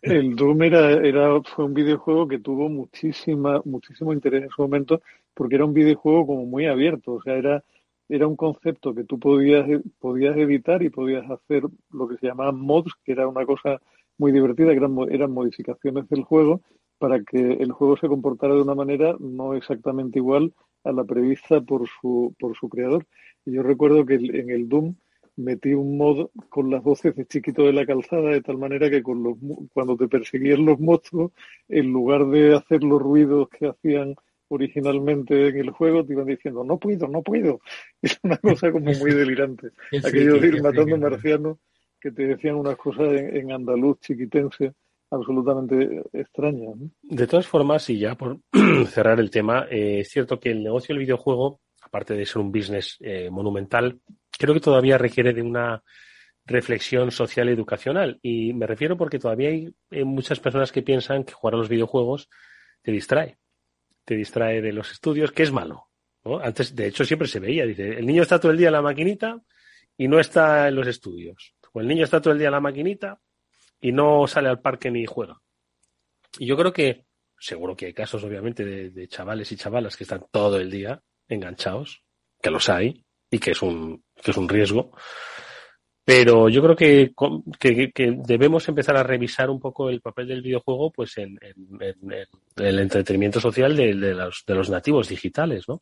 El 0.02 0.34
Doom 0.38 0.64
era, 0.64 0.92
era, 1.06 1.42
fue 1.44 1.66
un 1.66 1.74
videojuego 1.74 2.26
que 2.26 2.40
tuvo 2.40 2.70
muchísima, 2.70 3.62
muchísimo 3.66 4.14
interés 4.14 4.44
en 4.44 4.50
su 4.50 4.62
momento, 4.62 5.02
porque 5.34 5.56
era 5.56 5.66
un 5.66 5.74
videojuego 5.74 6.26
como 6.26 6.46
muy 6.46 6.68
abierto, 6.68 7.16
o 7.16 7.22
sea, 7.22 7.34
era 7.34 7.62
era 8.10 8.28
un 8.28 8.36
concepto 8.36 8.94
que 8.94 9.04
tú 9.04 9.20
podías, 9.20 9.66
podías 10.00 10.38
editar 10.38 10.82
y 10.84 10.90
podías 10.90 11.30
hacer 11.30 11.64
lo 11.92 12.08
que 12.08 12.18
se 12.18 12.28
llamaba 12.28 12.52
mods, 12.52 12.94
que 13.04 13.12
era 13.12 13.28
una 13.28 13.46
cosa 13.46 13.82
muy 14.18 14.32
divertida, 14.32 14.72
que 14.72 14.78
eran, 14.78 14.96
eran 15.12 15.32
modificaciones 15.32 16.08
del 16.10 16.24
juego 16.24 16.62
para 16.98 17.22
que 17.22 17.54
el 17.54 17.72
juego 17.72 17.98
se 17.98 18.08
comportara 18.08 18.56
de 18.56 18.62
una 18.62 18.76
manera 18.76 19.16
no 19.20 19.54
exactamente 19.54 20.20
igual 20.20 20.54
a 20.84 20.92
la 20.92 21.04
prevista 21.04 21.62
por 21.62 21.88
su, 21.88 22.34
por 22.40 22.56
su 22.58 22.70
creador. 22.70 23.06
Y 23.46 23.52
yo 23.54 23.64
recuerdo 23.64 24.06
que 24.06 24.16
en 24.16 24.50
el 24.50 24.68
Doom 24.68 24.96
metí 25.36 25.74
un 25.74 25.98
mod 25.98 26.30
con 26.50 26.72
las 26.72 26.84
voces 26.84 27.16
de 27.16 27.26
chiquito 27.26 27.64
de 27.64 27.74
la 27.74 27.86
calzada 27.86 28.32
de 28.32 28.42
tal 28.42 28.58
manera 28.58 28.90
que 28.90 29.04
con 29.04 29.22
los, 29.22 29.38
cuando 29.74 29.96
te 29.96 30.08
perseguían 30.08 30.66
los 30.66 30.80
monstruos, 30.80 31.32
en 31.68 31.92
lugar 31.92 32.26
de 32.28 32.56
hacer 32.56 32.84
los 32.84 33.02
ruidos 33.02 33.48
que 33.50 33.68
hacían 33.68 34.16
originalmente 34.50 35.50
en 35.50 35.58
el 35.58 35.72
juego 35.72 36.06
te 36.06 36.14
iban 36.14 36.26
diciendo, 36.26 36.64
no 36.64 36.78
puedo, 36.78 37.08
no 37.08 37.22
puedo. 37.22 37.62
Es 38.02 38.20
una 38.24 38.38
cosa 38.38 38.72
como 38.72 38.92
muy 38.92 39.14
delirante. 39.14 39.72
Aquello 40.04 40.40
de 40.40 40.48
ir 40.48 40.62
matando 40.62 40.98
marcianos 40.98 41.58
que 42.00 42.12
te 42.12 42.28
decían 42.28 42.56
unas 42.56 42.78
cosas 42.78 43.12
en, 43.14 43.52
andaluz 43.52 44.00
chiquitense 44.00 44.74
absolutamente 45.10 46.04
extrañas. 46.14 46.76
De 47.02 47.28
todas 47.28 47.48
formas, 47.48 47.90
y 47.90 48.00
ya 48.00 48.16
por 48.16 48.40
cerrar 48.88 49.20
el 49.20 49.32
tema, 49.32 49.66
eh, 49.70 50.02
es 50.02 50.10
cierto 50.10 50.40
que 50.40 50.52
el 50.52 50.64
negocio 50.64 50.94
del 50.94 51.04
videojuego, 51.04 51.62
aparte 51.82 52.14
de 52.14 52.26
ser 52.26 52.42
un 52.42 52.52
business 52.52 52.98
eh, 53.00 53.30
monumental, 53.30 54.00
creo 54.38 54.54
que 54.54 54.60
todavía 54.60 54.98
requiere 54.98 55.34
de 55.34 55.42
una 55.42 55.82
reflexión 56.46 57.12
social 57.12 57.50
y 57.50 57.54
educacional. 57.54 58.20
Y 58.22 58.54
me 58.54 58.68
refiero 58.68 58.96
porque 58.96 59.20
todavía 59.20 59.50
hay 59.50 59.74
muchas 60.06 60.40
personas 60.40 60.72
que 60.72 60.84
piensan 60.84 61.24
que 61.24 61.34
jugar 61.34 61.56
a 61.56 61.58
los 61.58 61.70
videojuegos 61.70 62.30
te 62.82 62.92
distrae 62.92 63.38
te 64.08 64.16
distrae 64.16 64.62
de 64.62 64.72
los 64.72 64.90
estudios, 64.90 65.34
que 65.34 65.44
es 65.44 65.52
malo. 65.52 65.90
Antes, 66.42 66.74
de 66.74 66.88
hecho, 66.88 67.04
siempre 67.04 67.28
se 67.28 67.42
veía, 67.42 67.66
dice, 67.66 67.90
el 67.90 68.06
niño 68.06 68.22
está 68.22 68.40
todo 68.40 68.54
el 68.54 68.58
día 68.58 68.68
en 68.68 68.74
la 68.74 68.82
maquinita 68.82 69.42
y 69.98 70.08
no 70.08 70.18
está 70.18 70.70
en 70.70 70.76
los 70.76 70.88
estudios. 70.88 71.56
O 71.74 71.82
el 71.82 71.90
niño 71.90 72.06
está 72.06 72.22
todo 72.22 72.32
el 72.32 72.40
día 72.40 72.48
en 72.48 72.54
la 72.54 72.62
maquinita 72.62 73.20
y 73.82 73.92
no 73.92 74.26
sale 74.26 74.48
al 74.48 74.62
parque 74.62 74.90
ni 74.90 75.06
juega. 75.06 75.42
Y 76.40 76.46
yo 76.46 76.56
creo 76.56 76.72
que, 76.72 77.04
seguro 77.38 77.76
que 77.76 77.88
hay 77.88 77.94
casos, 77.94 78.24
obviamente, 78.24 78.64
de, 78.64 79.08
chavales 79.10 79.52
y 79.52 79.58
chavalas 79.58 79.98
que 79.98 80.06
están 80.06 80.26
todo 80.32 80.58
el 80.58 80.72
día 80.72 81.02
enganchados, 81.28 82.02
que 82.42 82.50
los 82.50 82.70
hay, 82.70 83.04
y 83.30 83.40
que 83.40 83.52
es 83.52 83.62
un, 83.62 84.06
que 84.24 84.32
es 84.32 84.38
un 84.38 84.48
riesgo. 84.48 84.96
Pero 86.08 86.48
yo 86.48 86.62
creo 86.64 86.74
que, 86.74 87.12
debemos 88.26 88.66
empezar 88.70 88.96
a 88.96 89.04
revisar 89.04 89.50
un 89.50 89.60
poco 89.60 89.90
el 89.90 90.00
papel 90.00 90.30
del 90.30 90.42
videojuego 90.42 90.90
pues 90.90 91.18
en, 91.18 91.38
el 92.56 92.80
entretenimiento 92.80 93.42
social 93.42 93.76
de, 93.76 93.94
los, 93.94 94.46
de 94.48 94.56
los 94.56 94.70
nativos 94.70 95.10
digitales, 95.10 95.68
¿no? 95.68 95.82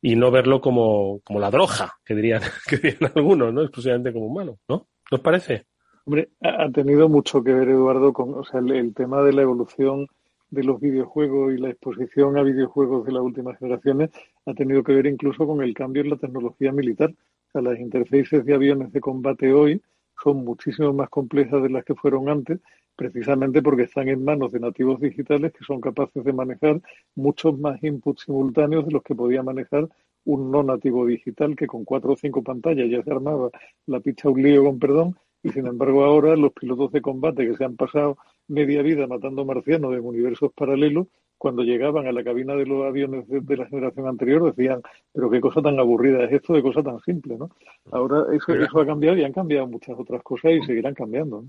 Y 0.00 0.14
no 0.14 0.30
verlo 0.30 0.60
como, 0.60 1.18
como 1.24 1.40
la 1.40 1.50
droga, 1.50 1.94
que 2.04 2.14
dirían, 2.14 2.42
que 2.68 2.76
dirían 2.76 3.10
algunos, 3.12 3.52
¿no? 3.52 3.62
Exclusivamente 3.62 4.12
como 4.12 4.26
humano, 4.26 4.58
¿no? 4.68 4.86
¿Nos 5.10 5.20
parece? 5.20 5.66
Hombre, 6.04 6.28
ha 6.42 6.70
tenido 6.70 7.08
mucho 7.08 7.42
que 7.42 7.52
ver, 7.52 7.70
Eduardo, 7.70 8.12
con 8.12 8.32
o 8.34 8.44
sea, 8.44 8.60
el, 8.60 8.94
tema 8.94 9.20
de 9.24 9.32
la 9.32 9.42
evolución 9.42 10.06
de 10.50 10.62
los 10.62 10.80
videojuegos 10.80 11.54
y 11.54 11.56
la 11.56 11.70
exposición 11.70 12.38
a 12.38 12.44
videojuegos 12.44 13.04
de 13.04 13.10
las 13.10 13.22
últimas 13.22 13.58
generaciones 13.58 14.10
ha 14.46 14.54
tenido 14.54 14.84
que 14.84 14.92
ver 14.92 15.06
incluso 15.06 15.44
con 15.44 15.60
el 15.60 15.74
cambio 15.74 16.02
en 16.02 16.10
la 16.10 16.18
tecnología 16.18 16.70
militar 16.70 17.12
las 17.54 17.78
interfaces 17.80 18.44
de 18.44 18.54
aviones 18.54 18.92
de 18.92 19.00
combate 19.00 19.52
hoy 19.52 19.82
son 20.22 20.44
muchísimo 20.44 20.92
más 20.92 21.08
complejas 21.08 21.62
de 21.62 21.70
las 21.70 21.84
que 21.84 21.94
fueron 21.94 22.28
antes, 22.28 22.60
precisamente 22.94 23.62
porque 23.62 23.84
están 23.84 24.08
en 24.08 24.24
manos 24.24 24.52
de 24.52 24.60
nativos 24.60 25.00
digitales 25.00 25.52
que 25.52 25.64
son 25.64 25.80
capaces 25.80 26.22
de 26.22 26.32
manejar 26.32 26.80
muchos 27.14 27.58
más 27.58 27.82
inputs 27.82 28.24
simultáneos 28.24 28.86
de 28.86 28.92
los 28.92 29.02
que 29.02 29.14
podía 29.14 29.42
manejar 29.42 29.88
un 30.24 30.50
no 30.50 30.62
nativo 30.62 31.06
digital 31.06 31.56
que 31.56 31.66
con 31.66 31.84
cuatro 31.84 32.12
o 32.12 32.16
cinco 32.16 32.42
pantallas 32.42 32.90
ya 32.90 33.02
se 33.02 33.10
armaba 33.10 33.50
la 33.86 34.00
picha 34.00 34.28
un 34.28 34.42
lío 34.42 34.64
con 34.64 34.78
perdón 34.78 35.16
y 35.42 35.48
sin 35.48 35.66
embargo 35.66 36.04
ahora 36.04 36.36
los 36.36 36.52
pilotos 36.52 36.92
de 36.92 37.00
combate 37.00 37.46
que 37.46 37.56
se 37.56 37.64
han 37.64 37.76
pasado 37.76 38.18
media 38.46 38.82
vida 38.82 39.06
matando 39.06 39.46
marcianos 39.46 39.94
en 39.94 40.04
universos 40.04 40.52
paralelos 40.54 41.06
cuando 41.40 41.62
llegaban 41.62 42.06
a 42.06 42.12
la 42.12 42.22
cabina 42.22 42.54
de 42.54 42.66
los 42.66 42.84
aviones 42.86 43.24
de, 43.26 43.56
la 43.56 43.66
generación 43.66 44.06
anterior 44.06 44.44
decían, 44.44 44.82
pero 45.10 45.30
qué 45.30 45.40
cosa 45.40 45.62
tan 45.62 45.78
aburrida 45.78 46.22
es 46.24 46.32
esto 46.32 46.52
de 46.52 46.60
cosa 46.60 46.82
tan 46.82 47.00
simple, 47.00 47.38
¿no? 47.38 47.48
Ahora 47.90 48.26
eso, 48.36 48.52
eso 48.52 48.78
ha 48.78 48.84
cambiado 48.84 49.16
y 49.16 49.24
han 49.24 49.32
cambiado 49.32 49.66
muchas 49.66 49.98
otras 49.98 50.22
cosas 50.22 50.52
y 50.52 50.66
seguirán 50.66 50.92
cambiando. 50.92 51.46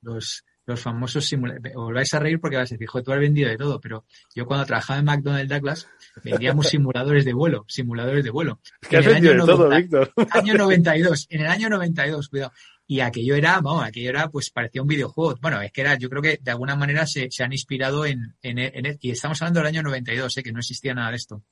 Los, 0.00 0.44
los 0.64 0.80
famosos 0.80 1.24
simuladores, 1.26 1.74
os 1.74 1.92
vais 1.92 2.14
a 2.14 2.20
reír 2.20 2.40
porque 2.40 2.56
vas 2.56 2.70
a 2.70 2.76
decir, 2.76 2.88
tú 2.88 3.12
has 3.12 3.18
vendido 3.18 3.50
de 3.50 3.56
todo, 3.56 3.80
pero 3.80 4.04
yo 4.32 4.46
cuando 4.46 4.64
trabajaba 4.64 5.00
en 5.00 5.06
McDonald's 5.06 5.48
Douglas 5.48 5.88
vendíamos 6.22 6.68
simuladores 6.68 7.24
de 7.24 7.32
vuelo, 7.32 7.64
simuladores 7.66 8.22
de 8.22 8.30
vuelo. 8.30 8.60
Es 8.80 8.88
que 8.88 8.96
has 8.98 9.06
vendido 9.06 9.32
de 9.32 9.40
todo, 9.40 9.68
Víctor. 9.68 10.12
Año 10.30 10.54
92, 10.54 11.26
en 11.30 11.40
el 11.40 11.46
año 11.48 11.68
92, 11.68 12.28
cuidado 12.28 12.52
y 12.86 13.00
aquello 13.00 13.34
era, 13.34 13.60
vamos, 13.60 13.84
aquello 13.84 14.10
era, 14.10 14.28
pues 14.28 14.50
parecía 14.50 14.82
un 14.82 14.88
videojuego. 14.88 15.36
Bueno, 15.40 15.60
es 15.60 15.72
que 15.72 15.80
era, 15.80 15.96
yo 15.96 16.08
creo 16.08 16.22
que 16.22 16.38
de 16.42 16.50
alguna 16.50 16.76
manera 16.76 17.06
se, 17.06 17.30
se 17.30 17.44
han 17.44 17.52
inspirado 17.52 18.04
en, 18.04 18.34
en, 18.42 18.58
en, 18.58 18.98
y 19.00 19.10
estamos 19.10 19.40
hablando 19.40 19.60
del 19.60 19.68
año 19.68 19.82
92, 19.82 20.36
¿eh? 20.36 20.42
que 20.42 20.52
no 20.52 20.58
existía 20.58 20.94
nada 20.94 21.10
de 21.10 21.16
esto. 21.16 21.42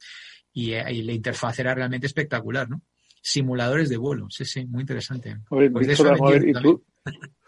Y, 0.53 0.73
eh, 0.73 0.85
y, 0.91 1.03
la 1.03 1.13
interfaz 1.13 1.59
era 1.61 1.75
realmente 1.75 2.07
espectacular, 2.07 2.69
¿no? 2.69 2.83
Simuladores 3.23 3.89
de 3.89 3.97
vuelo, 3.97 4.29
sí, 4.31 4.45
sí, 4.45 4.67
muy 4.67 4.81
interesante. 4.81 5.37
pues 5.49 5.71
¿y 5.89 6.53
tú, 6.53 6.83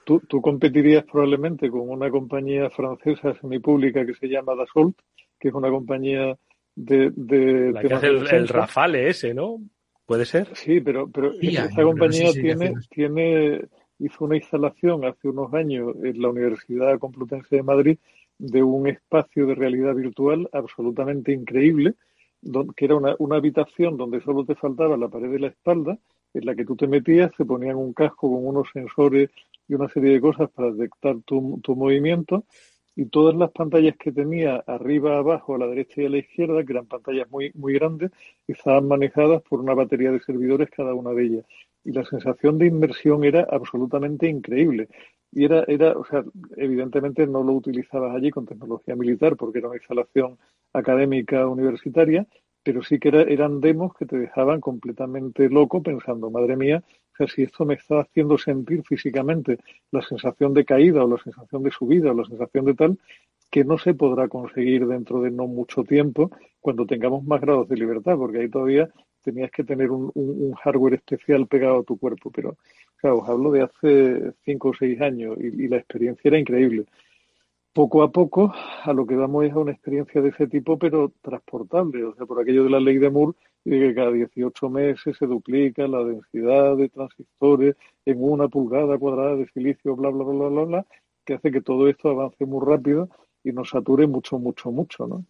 tú, 0.04 0.20
tú, 0.28 0.40
competirías 0.40 1.04
probablemente 1.04 1.70
con 1.70 1.88
una 1.88 2.10
compañía 2.10 2.70
francesa 2.70 3.34
semipública 3.40 4.06
que 4.06 4.14
se 4.14 4.28
llama 4.28 4.54
Dassault, 4.54 4.96
que 5.40 5.48
es 5.48 5.54
una 5.54 5.70
compañía 5.70 6.36
de... 6.74 7.10
de 7.16 7.72
la 7.72 7.80
que 7.80 7.94
hace 7.94 8.06
el, 8.08 8.26
el 8.28 8.48
Rafale 8.48 9.08
ese, 9.08 9.34
¿no? 9.34 9.60
¿Puede 10.12 10.26
ser? 10.26 10.54
Sí, 10.54 10.82
pero, 10.82 11.08
pero 11.10 11.32
esta 11.40 11.82
compañía 11.82 12.32
tiene, 12.32 12.74
tiene, 12.90 13.62
hizo 13.98 14.26
una 14.26 14.36
instalación 14.36 15.06
hace 15.06 15.26
unos 15.26 15.54
años 15.54 15.96
en 16.04 16.20
la 16.20 16.28
Universidad 16.28 16.98
Complutense 16.98 17.56
de 17.56 17.62
Madrid 17.62 17.98
de 18.36 18.62
un 18.62 18.88
espacio 18.88 19.46
de 19.46 19.54
realidad 19.54 19.94
virtual 19.94 20.50
absolutamente 20.52 21.32
increíble, 21.32 21.94
que 22.76 22.84
era 22.84 22.96
una, 22.96 23.16
una 23.20 23.36
habitación 23.36 23.96
donde 23.96 24.20
solo 24.20 24.44
te 24.44 24.54
faltaba 24.54 24.98
la 24.98 25.08
pared 25.08 25.30
de 25.30 25.38
la 25.38 25.46
espalda, 25.46 25.96
en 26.34 26.44
la 26.44 26.54
que 26.54 26.66
tú 26.66 26.76
te 26.76 26.86
metías, 26.86 27.32
te 27.34 27.46
ponían 27.46 27.76
un 27.76 27.94
casco 27.94 28.30
con 28.30 28.46
unos 28.46 28.68
sensores 28.70 29.30
y 29.66 29.72
una 29.72 29.88
serie 29.88 30.12
de 30.12 30.20
cosas 30.20 30.50
para 30.50 30.72
detectar 30.72 31.16
tu, 31.24 31.58
tu 31.62 31.74
movimiento 31.74 32.44
y 32.94 33.06
todas 33.06 33.34
las 33.34 33.50
pantallas 33.50 33.96
que 33.96 34.12
tenía 34.12 34.56
arriba, 34.66 35.16
abajo, 35.16 35.54
a 35.54 35.58
la 35.58 35.66
derecha 35.66 36.02
y 36.02 36.06
a 36.06 36.10
la 36.10 36.18
izquierda, 36.18 36.64
que 36.64 36.72
eran 36.72 36.86
pantallas 36.86 37.30
muy, 37.30 37.50
muy 37.54 37.74
grandes, 37.74 38.10
estaban 38.46 38.86
manejadas 38.86 39.42
por 39.42 39.60
una 39.60 39.74
batería 39.74 40.10
de 40.12 40.20
servidores 40.20 40.68
cada 40.70 40.94
una 40.94 41.10
de 41.12 41.24
ellas. 41.24 41.46
Y 41.84 41.92
la 41.92 42.04
sensación 42.04 42.58
de 42.58 42.66
inmersión 42.66 43.24
era 43.24 43.46
absolutamente 43.50 44.28
increíble. 44.28 44.88
Y 45.32 45.44
era, 45.44 45.64
era, 45.66 45.92
o 45.96 46.04
sea, 46.04 46.22
evidentemente 46.56 47.26
no 47.26 47.42
lo 47.42 47.54
utilizabas 47.54 48.14
allí 48.14 48.30
con 48.30 48.44
tecnología 48.46 48.94
militar 48.94 49.36
porque 49.36 49.58
era 49.58 49.68
una 49.68 49.78
instalación 49.78 50.38
académica 50.74 51.46
universitaria, 51.46 52.26
pero 52.62 52.82
sí 52.82 52.98
que 52.98 53.08
eran 53.08 53.60
demos 53.60 53.94
que 53.94 54.06
te 54.06 54.18
dejaban 54.18 54.60
completamente 54.60 55.48
loco 55.48 55.82
pensando, 55.82 56.30
madre 56.30 56.56
mía, 56.56 56.84
si 57.26 57.42
esto 57.42 57.64
me 57.64 57.74
está 57.74 58.00
haciendo 58.00 58.38
sentir 58.38 58.82
físicamente 58.84 59.58
la 59.90 60.02
sensación 60.02 60.54
de 60.54 60.64
caída 60.64 61.04
o 61.04 61.08
la 61.08 61.22
sensación 61.22 61.62
de 61.62 61.70
subida 61.70 62.10
o 62.10 62.14
la 62.14 62.24
sensación 62.24 62.64
de 62.64 62.74
tal, 62.74 62.98
que 63.50 63.64
no 63.64 63.78
se 63.78 63.94
podrá 63.94 64.28
conseguir 64.28 64.86
dentro 64.86 65.20
de 65.20 65.30
no 65.30 65.46
mucho 65.46 65.84
tiempo 65.84 66.30
cuando 66.60 66.86
tengamos 66.86 67.24
más 67.24 67.40
grados 67.40 67.68
de 67.68 67.76
libertad, 67.76 68.16
porque 68.16 68.38
ahí 68.40 68.48
todavía 68.48 68.90
tenías 69.22 69.50
que 69.50 69.64
tener 69.64 69.90
un, 69.90 70.52
hardware 70.54 70.94
especial 70.94 71.46
pegado 71.46 71.80
a 71.80 71.84
tu 71.84 71.98
cuerpo. 71.98 72.30
Pero, 72.30 72.56
claro, 72.96 73.18
os 73.18 73.28
hablo 73.28 73.50
de 73.50 73.62
hace 73.62 74.32
cinco 74.44 74.70
o 74.70 74.74
seis 74.74 75.00
años 75.00 75.36
y 75.38 75.68
la 75.68 75.76
experiencia 75.76 76.28
era 76.28 76.38
increíble 76.38 76.86
poco 77.72 78.02
a 78.02 78.12
poco 78.12 78.52
a 78.84 78.92
lo 78.92 79.06
que 79.06 79.16
vamos 79.16 79.44
es 79.44 79.52
a 79.52 79.58
una 79.58 79.72
experiencia 79.72 80.20
de 80.20 80.28
ese 80.30 80.46
tipo, 80.46 80.78
pero 80.78 81.12
transportable. 81.22 82.04
O 82.04 82.14
sea, 82.14 82.26
por 82.26 82.40
aquello 82.40 82.64
de 82.64 82.70
la 82.70 82.80
ley 82.80 82.98
de 82.98 83.10
Moore, 83.10 83.36
que 83.64 83.94
cada 83.94 84.12
18 84.12 84.68
meses 84.68 85.16
se 85.16 85.26
duplica 85.26 85.86
la 85.86 86.04
densidad 86.04 86.76
de 86.76 86.88
transistores 86.88 87.76
en 88.04 88.22
una 88.22 88.48
pulgada 88.48 88.98
cuadrada 88.98 89.36
de 89.36 89.48
silicio, 89.48 89.96
bla, 89.96 90.10
bla, 90.10 90.24
bla, 90.24 90.48
bla, 90.48 90.64
bla, 90.64 90.86
que 91.24 91.34
hace 91.34 91.50
que 91.50 91.62
todo 91.62 91.88
esto 91.88 92.10
avance 92.10 92.44
muy 92.44 92.64
rápido 92.64 93.08
y 93.44 93.52
nos 93.52 93.70
sature 93.70 94.06
mucho, 94.06 94.38
mucho, 94.38 94.70
mucho, 94.70 95.06
¿no? 95.06 95.24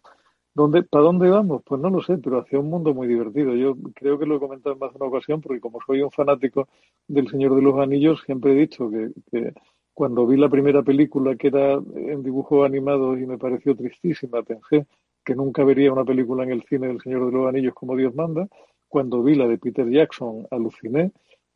¿Dónde, 0.55 0.83
¿Para 0.83 1.05
dónde 1.05 1.29
vamos? 1.29 1.63
Pues 1.65 1.81
no 1.81 1.89
lo 1.89 2.01
sé, 2.03 2.19
pero 2.19 2.39
hacia 2.39 2.59
un 2.59 2.69
mundo 2.69 2.93
muy 2.93 3.07
divertido. 3.07 3.55
Yo 3.55 3.75
creo 3.95 4.19
que 4.19 4.27
lo 4.27 4.35
he 4.35 4.39
comentado 4.39 4.73
en 4.73 4.79
más 4.79 4.91
de 4.91 4.97
una 4.97 5.07
ocasión, 5.07 5.41
porque 5.41 5.59
como 5.59 5.79
soy 5.81 6.01
un 6.03 6.11
fanático 6.11 6.67
del 7.07 7.27
Señor 7.27 7.55
de 7.55 7.63
los 7.63 7.79
Anillos, 7.79 8.21
siempre 8.23 8.51
he 8.51 8.55
dicho 8.55 8.87
que, 8.91 9.11
que 9.31 9.53
cuando 9.93 10.25
vi 10.25 10.37
la 10.37 10.49
primera 10.49 10.81
película 10.81 11.35
que 11.35 11.47
era 11.47 11.73
en 11.73 12.23
dibujo 12.23 12.63
animado 12.63 13.17
y 13.17 13.25
me 13.25 13.37
pareció 13.37 13.75
tristísima, 13.75 14.43
pensé 14.43 14.87
que 15.23 15.35
nunca 15.35 15.63
vería 15.63 15.93
una 15.93 16.03
película 16.03 16.43
en 16.43 16.51
el 16.51 16.63
cine 16.63 16.87
del 16.87 17.01
Señor 17.01 17.25
de 17.27 17.31
los 17.31 17.47
Anillos 17.47 17.73
como 17.73 17.95
Dios 17.95 18.13
manda. 18.15 18.47
Cuando 18.87 19.23
vi 19.23 19.35
la 19.35 19.47
de 19.47 19.57
Peter 19.57 19.89
Jackson, 19.89 20.47
aluciné 20.51 21.11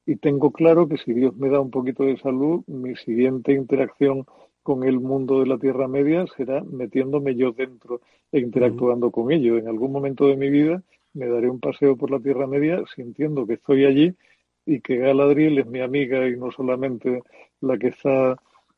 y 0.06 0.16
tengo 0.16 0.52
claro 0.52 0.88
que 0.88 0.98
si 0.98 1.14
Dios 1.14 1.36
me 1.36 1.50
da 1.50 1.60
un 1.60 1.72
poquito 1.72 2.04
de 2.04 2.18
salud, 2.18 2.64
mi 2.68 2.96
siguiente 2.96 3.54
interacción 3.54 4.26
con 4.64 4.84
el 4.84 5.00
mundo 5.00 5.40
de 5.42 5.48
la 5.48 5.58
Tierra 5.58 5.88
Media 5.88 6.26
será 6.36 6.64
metiéndome 6.64 7.36
yo 7.36 7.52
dentro 7.52 8.02
e 8.32 8.40
interactuando 8.40 9.12
con 9.12 9.32
ello. 9.32 9.58
En 9.58 9.68
algún 9.68 9.92
momento 9.92 10.28
de 10.28 10.38
mi 10.38 10.50
vida 10.50 10.82
me 11.14 11.28
daré 11.28 11.50
un 11.50 11.60
paseo 11.60 11.98
por 11.98 12.12
la 12.12 12.20
Tierra 12.20 12.48
Media 12.48 12.84
sintiendo 12.96 13.48
que 13.48 13.54
estoy 13.54 13.86
allí 13.86 14.14
y 14.68 14.82
que 14.82 14.98
Galadriel 14.98 15.60
es 15.60 15.66
mi 15.66 15.82
amiga 15.82 16.28
y 16.28 16.36
no 16.36 16.52
solamente 16.52 17.24
la 17.62 17.78
que 17.78 17.88
está 17.88 18.36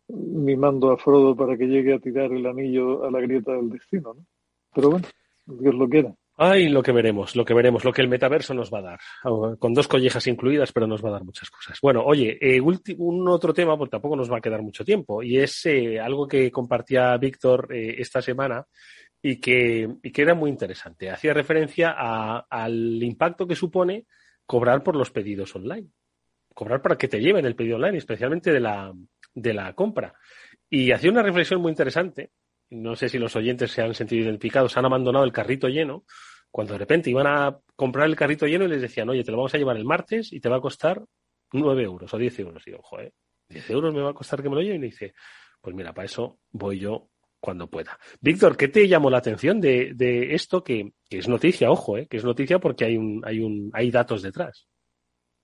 mimando 0.07 0.91
a 0.91 0.97
Frodo 0.97 1.35
para 1.35 1.57
que 1.57 1.65
llegue 1.65 1.93
a 1.93 1.99
tirar 1.99 2.31
el 2.31 2.45
anillo 2.45 3.03
a 3.03 3.11
la 3.11 3.19
grieta 3.19 3.53
del 3.53 3.71
destino, 3.71 4.13
¿no? 4.13 4.25
Pero 4.73 4.91
bueno, 4.91 5.07
Dios 5.45 5.75
lo 5.75 5.89
quiera. 5.89 6.13
Ay, 6.41 6.69
lo 6.69 6.81
que 6.81 6.93
veremos, 6.93 7.35
lo 7.35 7.43
que 7.43 7.53
veremos, 7.53 7.83
lo 7.83 7.91
que 7.91 8.01
el 8.01 8.07
metaverso 8.07 8.53
nos 8.53 8.71
va 8.73 8.79
a 8.79 8.81
dar, 8.81 8.99
con 9.57 9.73
dos 9.73 9.89
collejas 9.89 10.25
incluidas, 10.27 10.71
pero 10.71 10.87
nos 10.87 11.03
va 11.03 11.09
a 11.09 11.13
dar 11.13 11.25
muchas 11.25 11.49
cosas. 11.49 11.77
Bueno, 11.81 12.01
oye, 12.05 12.37
eh, 12.39 12.61
un 12.61 13.27
otro 13.27 13.53
tema, 13.53 13.77
porque 13.77 13.91
tampoco 13.91 14.15
nos 14.15 14.31
va 14.31 14.37
a 14.37 14.41
quedar 14.41 14.61
mucho 14.61 14.85
tiempo, 14.85 15.21
y 15.21 15.37
es 15.37 15.65
eh, 15.65 15.99
algo 15.99 16.27
que 16.27 16.49
compartía 16.49 17.17
Víctor 17.17 17.67
eh, 17.73 17.95
esta 17.97 18.21
semana 18.21 18.65
y 19.21 19.37
que, 19.37 19.89
y 20.01 20.11
que 20.11 20.21
era 20.21 20.33
muy 20.33 20.49
interesante. 20.49 21.09
Hacía 21.09 21.33
referencia 21.33 21.93
al 22.49 23.03
impacto 23.03 23.45
que 23.45 23.55
supone 23.55 24.05
cobrar 24.49 24.81
por 24.81 24.95
los 24.95 25.11
pedidos 25.11 25.55
online. 25.55 25.91
Cobrar 26.55 26.81
para 26.81 26.97
que 26.97 27.07
te 27.07 27.19
lleven 27.19 27.45
el 27.45 27.55
pedido 27.55 27.75
online, 27.75 27.99
especialmente 27.99 28.51
de 28.51 28.59
la, 28.59 28.91
de 29.35 29.53
la 29.53 29.73
compra. 29.73 30.15
Y 30.67 30.91
hacía 30.91 31.11
una 31.11 31.21
reflexión 31.21 31.61
muy 31.61 31.69
interesante. 31.69 32.31
No 32.71 32.95
sé 32.95 33.09
si 33.09 33.19
los 33.19 33.35
oyentes 33.35 33.69
se 33.69 33.83
han 33.83 33.93
sentido 33.93 34.23
identificados, 34.23 34.75
han 34.75 34.85
abandonado 34.85 35.23
el 35.23 35.31
carrito 35.31 35.67
lleno, 35.67 36.03
cuando 36.49 36.73
de 36.73 36.79
repente 36.79 37.11
iban 37.11 37.27
a 37.27 37.59
comprar 37.75 38.07
el 38.07 38.15
carrito 38.15 38.47
lleno 38.47 38.65
y 38.65 38.69
les 38.69 38.81
decían, 38.81 39.07
oye, 39.09 39.23
te 39.23 39.29
lo 39.29 39.37
vamos 39.37 39.53
a 39.53 39.59
llevar 39.59 39.77
el 39.77 39.85
martes 39.85 40.33
y 40.33 40.39
te 40.39 40.49
va 40.49 40.57
a 40.57 40.61
costar 40.61 41.05
9 41.53 41.83
euros 41.83 42.11
o 42.11 42.17
10 42.17 42.39
euros. 42.39 42.63
Y 42.65 42.71
digo, 42.71 42.81
joder, 42.81 43.13
10 43.49 43.69
euros 43.69 43.93
me 43.93 44.01
va 44.01 44.09
a 44.09 44.15
costar 44.15 44.41
que 44.41 44.49
me 44.49 44.55
lo 44.55 44.63
lleven. 44.63 44.83
Y 44.83 44.87
dice, 44.87 45.13
pues 45.61 45.75
mira, 45.75 45.93
para 45.93 46.07
eso 46.07 46.39
voy 46.49 46.79
yo 46.79 47.07
cuando 47.39 47.69
pueda. 47.69 47.97
Víctor, 48.21 48.57
¿qué 48.57 48.67
te 48.67 48.87
llamó 48.87 49.09
la 49.09 49.19
atención 49.19 49.59
de, 49.61 49.93
de 49.95 50.33
esto 50.35 50.63
que, 50.63 50.93
es 51.09 51.27
noticia, 51.27 51.71
ojo, 51.71 51.97
eh, 51.97 52.07
que 52.07 52.17
es 52.17 52.23
noticia 52.23 52.59
porque 52.59 52.85
hay 52.85 52.97
un, 52.97 53.21
hay 53.25 53.39
un, 53.39 53.71
hay 53.73 53.91
datos 53.91 54.21
detrás? 54.21 54.67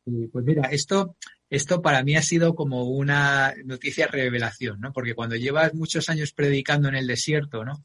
Pues 0.05 0.45
mira, 0.45 0.69
esto, 0.69 1.15
esto 1.49 1.81
para 1.81 2.03
mí 2.03 2.15
ha 2.15 2.21
sido 2.21 2.53
como 2.53 2.84
una 2.84 3.55
noticia 3.63 4.08
revelación, 4.08 4.79
¿no? 4.79 4.93
Porque 4.93 5.15
cuando 5.15 5.36
llevas 5.36 5.73
muchos 5.73 6.10
años 6.10 6.31
predicando 6.31 6.89
en 6.89 6.95
el 6.95 7.08
desierto, 7.08 7.65
¿no? 7.65 7.84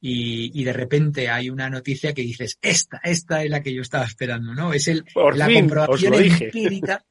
Y, 0.00 0.58
y, 0.58 0.64
de 0.64 0.72
repente 0.72 1.28
hay 1.28 1.50
una 1.50 1.68
noticia 1.68 2.14
que 2.14 2.22
dices, 2.22 2.56
esta, 2.62 3.00
esta 3.02 3.42
es 3.42 3.50
la 3.50 3.62
que 3.62 3.74
yo 3.74 3.82
estaba 3.82 4.04
esperando, 4.04 4.54
¿no? 4.54 4.72
Es 4.72 4.86
el, 4.86 5.04
la 5.34 5.52
comprobación 5.52 6.14
empírica, 6.14 7.04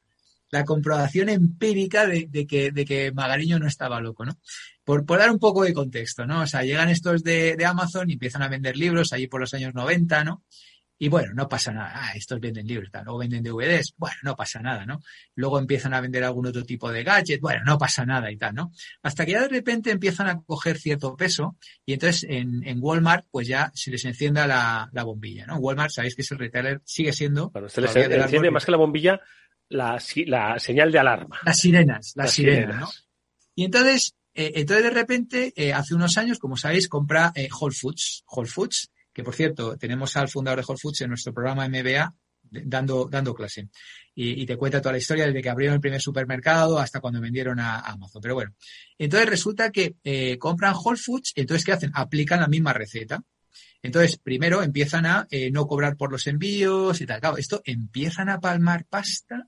la 0.50 0.64
comprobación 0.64 1.28
empírica 1.28 2.06
de, 2.06 2.26
de, 2.28 2.46
que, 2.46 2.70
de 2.70 2.84
que 2.84 3.12
Magariño 3.12 3.58
no 3.58 3.66
estaba 3.66 4.00
loco, 4.00 4.24
¿no? 4.24 4.38
Por, 4.84 5.04
por, 5.04 5.18
dar 5.18 5.30
un 5.30 5.38
poco 5.38 5.64
de 5.64 5.74
contexto, 5.74 6.26
¿no? 6.26 6.42
O 6.42 6.46
sea, 6.46 6.62
llegan 6.62 6.88
estos 6.88 7.22
de, 7.22 7.56
de, 7.56 7.66
Amazon 7.66 8.08
y 8.08 8.14
empiezan 8.14 8.42
a 8.42 8.48
vender 8.48 8.76
libros 8.76 9.12
allí 9.12 9.26
por 9.26 9.40
los 9.40 9.52
años 9.54 9.74
90, 9.74 10.24
¿no? 10.24 10.44
Y 11.00 11.08
bueno, 11.08 11.32
no 11.32 11.48
pasa 11.48 11.72
nada. 11.72 11.92
Ah, 11.94 12.12
estos 12.16 12.40
venden 12.40 12.66
libros, 12.66 12.90
tal. 12.90 13.04
Luego 13.04 13.20
venden 13.20 13.44
DVDs. 13.44 13.94
Bueno, 13.96 14.16
no 14.24 14.34
pasa 14.34 14.60
nada, 14.60 14.84
¿no? 14.84 15.00
Luego 15.36 15.60
empiezan 15.60 15.94
a 15.94 16.00
vender 16.00 16.24
algún 16.24 16.46
otro 16.46 16.64
tipo 16.64 16.90
de 16.90 17.04
gadget. 17.04 17.40
Bueno, 17.40 17.62
no 17.64 17.78
pasa 17.78 18.04
nada 18.04 18.32
y 18.32 18.36
tal, 18.36 18.56
¿no? 18.56 18.72
Hasta 19.02 19.24
que 19.24 19.32
ya 19.32 19.42
de 19.42 19.48
repente 19.48 19.92
empiezan 19.92 20.28
a 20.28 20.42
coger 20.42 20.76
cierto 20.76 21.14
peso 21.14 21.56
y 21.86 21.92
entonces 21.92 22.26
en, 22.28 22.66
en 22.66 22.78
Walmart 22.80 23.26
pues 23.30 23.46
ya 23.46 23.70
se 23.74 23.92
les 23.92 24.04
encienda 24.06 24.48
la, 24.48 24.90
la, 24.92 25.04
bombilla, 25.04 25.46
¿no? 25.46 25.58
Walmart, 25.58 25.92
sabéis 25.92 26.16
que 26.16 26.22
es 26.22 26.32
el 26.32 26.38
retailer, 26.38 26.80
sigue 26.84 27.12
siendo... 27.12 27.50
Bueno, 27.50 27.68
se 27.68 27.80
les 27.80 27.94
enciende 27.94 28.50
más 28.50 28.64
que 28.64 28.72
la 28.72 28.76
bombilla 28.76 29.20
la, 29.68 30.02
la, 30.26 30.58
señal 30.58 30.92
de 30.92 30.98
alarma. 30.98 31.38
Las 31.44 31.58
sirenas, 31.58 32.12
las, 32.16 32.32
sirenas, 32.32 32.80
¿no? 32.80 32.88
Y 33.54 33.64
entonces 33.64 34.14
eh, 34.38 34.60
entonces, 34.60 34.84
de 34.84 34.90
repente, 34.90 35.52
eh, 35.56 35.72
hace 35.72 35.96
unos 35.96 36.16
años, 36.16 36.38
como 36.38 36.56
sabéis, 36.56 36.88
compra 36.88 37.32
eh, 37.34 37.48
Whole 37.50 37.74
Foods. 37.74 38.22
Whole 38.30 38.48
Foods, 38.48 38.88
que 39.12 39.24
por 39.24 39.34
cierto, 39.34 39.76
tenemos 39.76 40.16
al 40.16 40.28
fundador 40.28 40.60
de 40.60 40.64
Whole 40.64 40.78
Foods 40.80 41.00
en 41.00 41.08
nuestro 41.08 41.34
programa 41.34 41.68
MBA 41.68 42.14
dando, 42.42 43.08
dando 43.10 43.34
clase. 43.34 43.68
Y, 44.14 44.46
te 44.46 44.56
cuenta 44.56 44.80
toda 44.80 44.92
la 44.92 44.98
historia 44.98 45.26
desde 45.26 45.42
que 45.42 45.50
abrieron 45.50 45.74
el 45.74 45.80
primer 45.80 46.00
supermercado 46.00 46.78
hasta 46.78 47.00
cuando 47.00 47.20
vendieron 47.20 47.58
a, 47.58 47.80
Amazon. 47.80 48.22
Pero 48.22 48.34
bueno, 48.34 48.54
entonces 48.96 49.28
resulta 49.28 49.72
que 49.72 49.96
compran 50.38 50.74
Whole 50.74 50.98
Foods, 50.98 51.32
entonces 51.34 51.64
¿qué 51.64 51.72
hacen? 51.72 51.90
Aplican 51.94 52.40
la 52.40 52.48
misma 52.48 52.72
receta. 52.72 53.20
Entonces, 53.82 54.18
primero 54.18 54.62
empiezan 54.62 55.06
a 55.06 55.26
no 55.52 55.66
cobrar 55.66 55.96
por 55.96 56.10
los 56.10 56.26
envíos 56.26 57.00
y 57.00 57.06
tal. 57.06 57.20
Claro, 57.20 57.36
esto 57.36 57.60
empiezan 57.64 58.28
a 58.28 58.40
palmar 58.40 58.86
pasta 58.88 59.46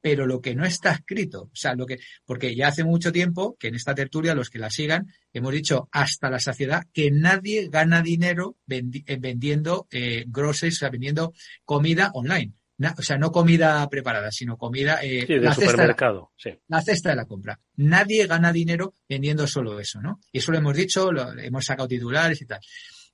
pero 0.00 0.26
lo 0.26 0.40
que 0.40 0.54
no 0.54 0.64
está 0.64 0.92
escrito, 0.92 1.42
o 1.42 1.56
sea, 1.56 1.74
lo 1.74 1.86
que, 1.86 1.98
porque 2.24 2.54
ya 2.54 2.68
hace 2.68 2.84
mucho 2.84 3.12
tiempo 3.12 3.56
que 3.58 3.68
en 3.68 3.74
esta 3.74 3.94
tertulia, 3.94 4.34
los 4.34 4.50
que 4.50 4.58
la 4.58 4.70
sigan, 4.70 5.12
hemos 5.32 5.52
dicho 5.52 5.88
hasta 5.92 6.30
la 6.30 6.38
saciedad 6.38 6.84
que 6.92 7.10
nadie 7.10 7.68
gana 7.68 8.02
dinero 8.02 8.56
eh, 8.68 9.16
vendiendo 9.18 9.88
eh, 9.90 10.24
grosses, 10.28 10.74
o 10.74 10.78
sea, 10.78 10.90
vendiendo 10.90 11.32
comida 11.64 12.10
online. 12.14 12.54
o 12.96 13.02
sea, 13.02 13.18
no 13.18 13.32
comida 13.32 13.88
preparada, 13.88 14.30
sino 14.30 14.56
comida 14.56 15.00
eh, 15.02 15.26
la 15.40 15.52
supermercado. 15.52 16.32
Cesta 16.36 16.60
de 16.60 16.64
la, 16.68 16.82
cesta 16.82 17.10
de 17.10 17.16
la 17.16 17.26
compra. 17.26 17.60
Nadie 17.76 18.26
gana 18.26 18.52
dinero 18.52 18.94
vendiendo 19.08 19.46
solo 19.46 19.80
eso, 19.80 20.00
¿no? 20.00 20.20
Y 20.30 20.38
eso 20.38 20.52
lo 20.52 20.58
hemos 20.58 20.76
dicho, 20.76 21.10
lo, 21.10 21.36
hemos 21.38 21.64
sacado 21.64 21.88
titulares 21.88 22.40
y 22.40 22.46
tal. 22.46 22.60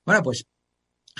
Bueno, 0.05 0.21
pues 0.21 0.45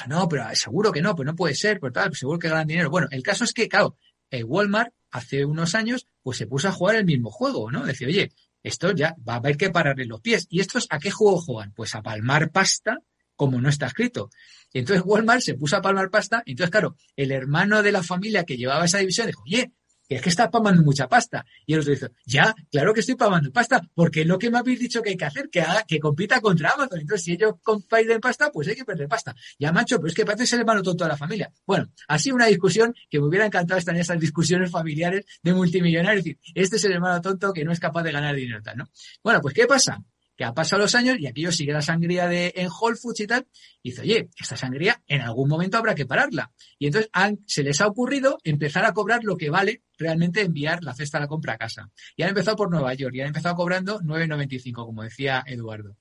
no, 0.07 0.27
pero 0.27 0.43
seguro 0.53 0.91
que 0.91 1.01
no, 1.01 1.15
pues 1.15 1.25
no 1.25 1.35
puede 1.35 1.55
ser, 1.55 1.79
pues 1.79 1.91
tal, 1.91 2.09
pues 2.09 2.19
seguro 2.19 2.37
que 2.37 2.49
ganan 2.49 2.67
dinero. 2.67 2.91
Bueno, 2.91 3.07
el 3.09 3.23
caso 3.23 3.45
es 3.45 3.53
que, 3.53 3.67
claro, 3.67 3.97
Walmart 4.43 4.93
hace 5.15 5.45
unos 5.45 5.75
años, 5.75 6.07
pues 6.21 6.37
se 6.37 6.45
puso 6.45 6.67
a 6.67 6.71
jugar 6.71 6.97
el 6.97 7.05
mismo 7.05 7.31
juego, 7.31 7.71
¿no? 7.71 7.85
Decía, 7.85 8.07
oye, 8.07 8.31
esto 8.63 8.91
ya 8.91 9.15
va 9.27 9.33
a 9.33 9.37
haber 9.37 9.55
que 9.55 9.69
pararle 9.69 10.05
los 10.05 10.19
pies. 10.21 10.45
¿Y 10.49 10.59
estos 10.59 10.87
a 10.89 10.99
qué 10.99 11.09
juego 11.09 11.39
juegan? 11.39 11.71
Pues 11.73 11.95
a 11.95 12.01
palmar 12.01 12.51
pasta 12.51 12.99
como 13.35 13.61
no 13.61 13.69
está 13.69 13.87
escrito. 13.87 14.29
Entonces 14.73 15.05
Walmart 15.05 15.41
se 15.41 15.53
puso 15.53 15.77
a 15.77 15.81
palmar 15.81 16.09
pasta. 16.09 16.43
Entonces, 16.45 16.71
claro, 16.71 16.97
el 17.15 17.31
hermano 17.31 17.81
de 17.81 17.91
la 17.91 18.03
familia 18.03 18.43
que 18.43 18.57
llevaba 18.57 18.85
esa 18.85 18.97
división 18.97 19.27
dijo, 19.27 19.43
oye, 19.43 19.71
es 20.09 20.21
que 20.21 20.29
estás 20.29 20.49
pagando 20.49 20.83
mucha 20.83 21.07
pasta. 21.07 21.45
Y 21.65 21.73
el 21.73 21.79
otro 21.79 21.91
dice, 21.91 22.09
ya, 22.25 22.53
claro 22.71 22.93
que 22.93 22.99
estoy 22.99 23.15
pagando 23.15 23.51
pasta, 23.51 23.81
porque 23.93 24.21
es 24.21 24.27
lo 24.27 24.37
que 24.37 24.49
me 24.49 24.57
habéis 24.57 24.79
dicho 24.79 25.01
que 25.01 25.11
hay 25.11 25.17
que 25.17 25.25
hacer, 25.25 25.49
que 25.49 25.61
haga, 25.61 25.83
que 25.83 25.99
compita 25.99 26.41
contra 26.41 26.71
Amazon. 26.71 26.99
Entonces, 26.99 27.25
si 27.25 27.33
ellos 27.33 27.55
en 27.91 28.19
pasta, 28.19 28.51
pues 28.51 28.67
hay 28.67 28.75
que 28.75 28.85
perder 28.85 29.07
pasta. 29.07 29.35
Ya, 29.59 29.71
macho, 29.71 29.97
pero 29.97 30.07
es 30.07 30.13
que 30.13 30.25
parece 30.25 30.45
ser 30.45 30.59
hermano 30.59 30.81
tonto 30.81 31.03
de 31.03 31.09
la 31.09 31.17
familia. 31.17 31.51
Bueno, 31.65 31.87
así 32.07 32.31
una 32.31 32.45
discusión 32.45 32.93
que 33.09 33.19
me 33.19 33.27
hubiera 33.27 33.45
encantado 33.45 33.77
estar 33.77 33.95
en 33.95 34.01
esas 34.01 34.19
discusiones 34.19 34.71
familiares 34.71 35.25
de 35.41 35.53
multimillonarios. 35.53 36.19
Es 36.19 36.25
decir, 36.25 36.39
este 36.53 36.75
es 36.77 36.83
el 36.85 36.93
hermano 36.93 37.21
tonto 37.21 37.53
que 37.53 37.63
no 37.63 37.71
es 37.71 37.79
capaz 37.79 38.03
de 38.03 38.11
ganar 38.11 38.35
dinero, 38.35 38.61
tal, 38.61 38.77
¿no? 38.77 38.89
Bueno, 39.23 39.41
pues, 39.41 39.53
¿qué 39.53 39.65
pasa? 39.65 40.01
Que 40.35 40.43
ha 40.43 40.53
pasado 40.53 40.81
los 40.81 40.95
años 40.95 41.17
y 41.19 41.27
aquello 41.27 41.51
sigue 41.51 41.71
la 41.71 41.81
sangría 41.81 42.27
de, 42.27 42.53
en 42.55 42.67
Whole 42.69 42.97
Foods 42.97 43.21
y 43.21 43.27
tal, 43.27 43.47
y 43.81 43.91
dice, 43.91 44.01
oye, 44.01 44.29
esta 44.39 44.57
sangría 44.57 45.01
en 45.07 45.21
algún 45.21 45.49
momento 45.49 45.77
habrá 45.77 45.95
que 45.95 46.05
pararla. 46.05 46.51
Y 46.77 46.87
entonces 46.87 47.09
se 47.45 47.63
les 47.63 47.79
ha 47.81 47.87
ocurrido 47.87 48.37
empezar 48.43 48.85
a 48.85 48.93
cobrar 48.93 49.23
lo 49.23 49.37
que 49.37 49.49
vale 49.49 49.83
realmente 49.97 50.41
enviar 50.41 50.83
la 50.83 50.93
cesta 50.93 51.17
a 51.17 51.21
la 51.21 51.27
compra 51.27 51.53
a 51.53 51.57
casa. 51.57 51.89
Y 52.15 52.23
han 52.23 52.29
empezado 52.29 52.57
por 52.57 52.69
Nueva 52.69 52.93
York 52.93 53.15
y 53.15 53.21
han 53.21 53.27
empezado 53.27 53.55
cobrando 53.55 53.99
9,95, 54.01 54.85
como 54.85 55.03
decía 55.03 55.43
Eduardo. 55.47 55.97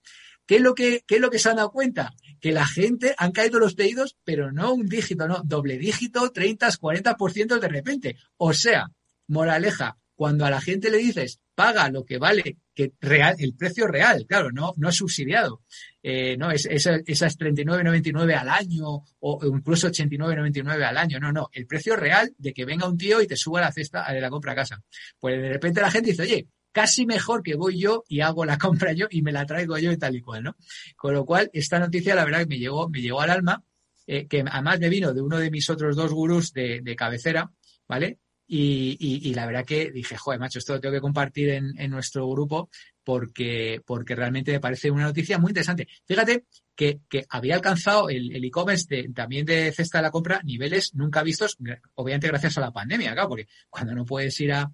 ¿Qué 0.47 0.57
es, 0.57 0.61
lo 0.61 0.75
que, 0.75 1.03
¿Qué 1.07 1.15
es 1.15 1.21
lo 1.23 1.31
que 1.31 1.39
se 1.39 1.49
han 1.49 1.57
dado 1.57 1.71
cuenta? 1.71 2.13
Que 2.41 2.53
la 2.53 2.67
gente 2.67 3.15
han 3.17 3.33
caído 3.33 3.59
los 3.59 3.75
pedidos, 3.75 4.19
pero 4.25 4.53
no 4.53 4.75
un 4.75 4.87
dígito, 4.87 5.27
no, 5.27 5.41
doble 5.43 5.79
dígito, 5.79 6.33
30, 6.33 6.69
40% 6.69 7.59
de 7.59 7.69
repente. 7.69 8.17
O 8.37 8.53
sea, 8.53 8.91
moraleja, 9.27 9.97
cuando 10.15 10.45
a 10.45 10.51
la 10.51 10.61
gente 10.61 10.91
le 10.91 10.99
dices, 10.99 11.41
paga 11.55 11.89
lo 11.89 12.05
que 12.05 12.19
vale, 12.19 12.59
que 12.75 12.93
real, 13.01 13.37
el 13.39 13.55
precio 13.55 13.87
real, 13.87 14.27
claro, 14.27 14.51
no, 14.51 14.75
no 14.77 14.91
subsidiado. 14.91 15.63
Eh, 16.03 16.37
no, 16.37 16.51
es, 16.51 16.67
es, 16.67 16.87
esas 17.07 17.39
39,99 17.39 18.35
al 18.35 18.49
año 18.49 19.05
o 19.21 19.41
incluso 19.47 19.89
89,99 19.89 20.83
al 20.83 20.99
año. 20.99 21.21
No, 21.21 21.33
no, 21.33 21.49
el 21.53 21.67
precio 21.67 21.97
real 21.97 22.35
de 22.37 22.53
que 22.53 22.65
venga 22.65 22.89
un 22.89 22.99
tío 22.99 23.23
y 23.23 23.27
te 23.27 23.37
suba 23.37 23.61
la 23.61 23.73
cesta 23.73 24.13
de 24.13 24.21
la 24.21 24.31
compra 24.31 24.53
a 24.53 24.57
casa. 24.57 24.83
Pues 25.19 25.41
de 25.41 25.49
repente 25.49 25.81
la 25.81 25.91
gente 25.91 26.11
dice, 26.11 26.23
oye, 26.23 26.49
casi 26.73 27.07
mejor 27.07 27.43
que 27.43 27.55
voy 27.55 27.79
yo 27.79 28.03
y 28.09 28.21
hago 28.21 28.45
la 28.45 28.59
compra 28.59 28.93
yo 28.93 29.07
y 29.09 29.23
me 29.23 29.33
la 29.33 29.47
traigo 29.47 29.79
yo 29.79 29.93
y 29.93 29.97
tal 29.97 30.17
y 30.17 30.21
cual, 30.21 30.43
¿no? 30.43 30.57
Con 30.97 31.15
lo 31.15 31.25
cual, 31.25 31.49
esta 31.53 31.79
noticia, 31.79 32.15
la 32.15 32.25
verdad, 32.25 32.41
que 32.41 32.47
me 32.47 32.59
llegó, 32.59 32.89
me 32.89 33.01
llegó 33.01 33.21
al 33.21 33.31
alma, 33.31 33.65
eh, 34.07 34.27
que 34.27 34.45
además 34.47 34.81
me 34.81 34.89
vino 34.89 35.15
de 35.15 35.23
uno 35.23 35.39
de 35.39 35.51
mis 35.51 35.71
otros 35.71 35.97
dos 35.97 36.13
gurús 36.13 36.53
de, 36.53 36.81
de 36.83 36.97
cabecera, 36.97 37.51
¿vale? 37.89 38.19
Y, 38.47 38.97
y, 39.01 39.31
y, 39.31 39.35
la 39.35 39.47
verdad 39.47 39.65
que 39.65 39.91
dije, 39.91 40.19
joder, 40.19 40.39
macho, 40.39 40.59
esto 40.59 40.75
lo 40.75 40.81
tengo 40.81 40.95
que 40.95 41.01
compartir 41.01 41.49
en, 41.49 41.73
en 41.79 41.91
nuestro 41.91 42.29
grupo 42.29 42.69
porque, 43.03 43.81
porque 43.87 44.15
realmente 44.15 44.53
me 44.53 44.61
parece 44.61 44.91
una 44.91 45.05
noticia 45.05 45.39
muy 45.39 45.51
interesante. 45.51 45.89
Fíjate 46.05 46.45
que, 46.75 47.01
que 47.09 47.25
había 47.31 47.55
alcanzado 47.55 48.11
el 48.11 48.45
e-commerce 48.45 49.09
también 49.15 49.47
de 49.47 49.73
cesta 49.73 49.99
de 49.99 50.03
la 50.03 50.11
compra 50.11 50.41
niveles 50.45 50.95
nunca 50.95 51.23
vistos, 51.23 51.57
obviamente 51.95 52.29
gracias 52.29 52.59
a 52.59 52.61
la 52.61 52.73
pandemia, 52.73 53.13
claro, 53.13 53.29
porque 53.29 53.49
cuando 53.71 53.95
no 53.95 54.05
puedes 54.05 54.39
ir 54.41 54.53
a, 54.53 54.71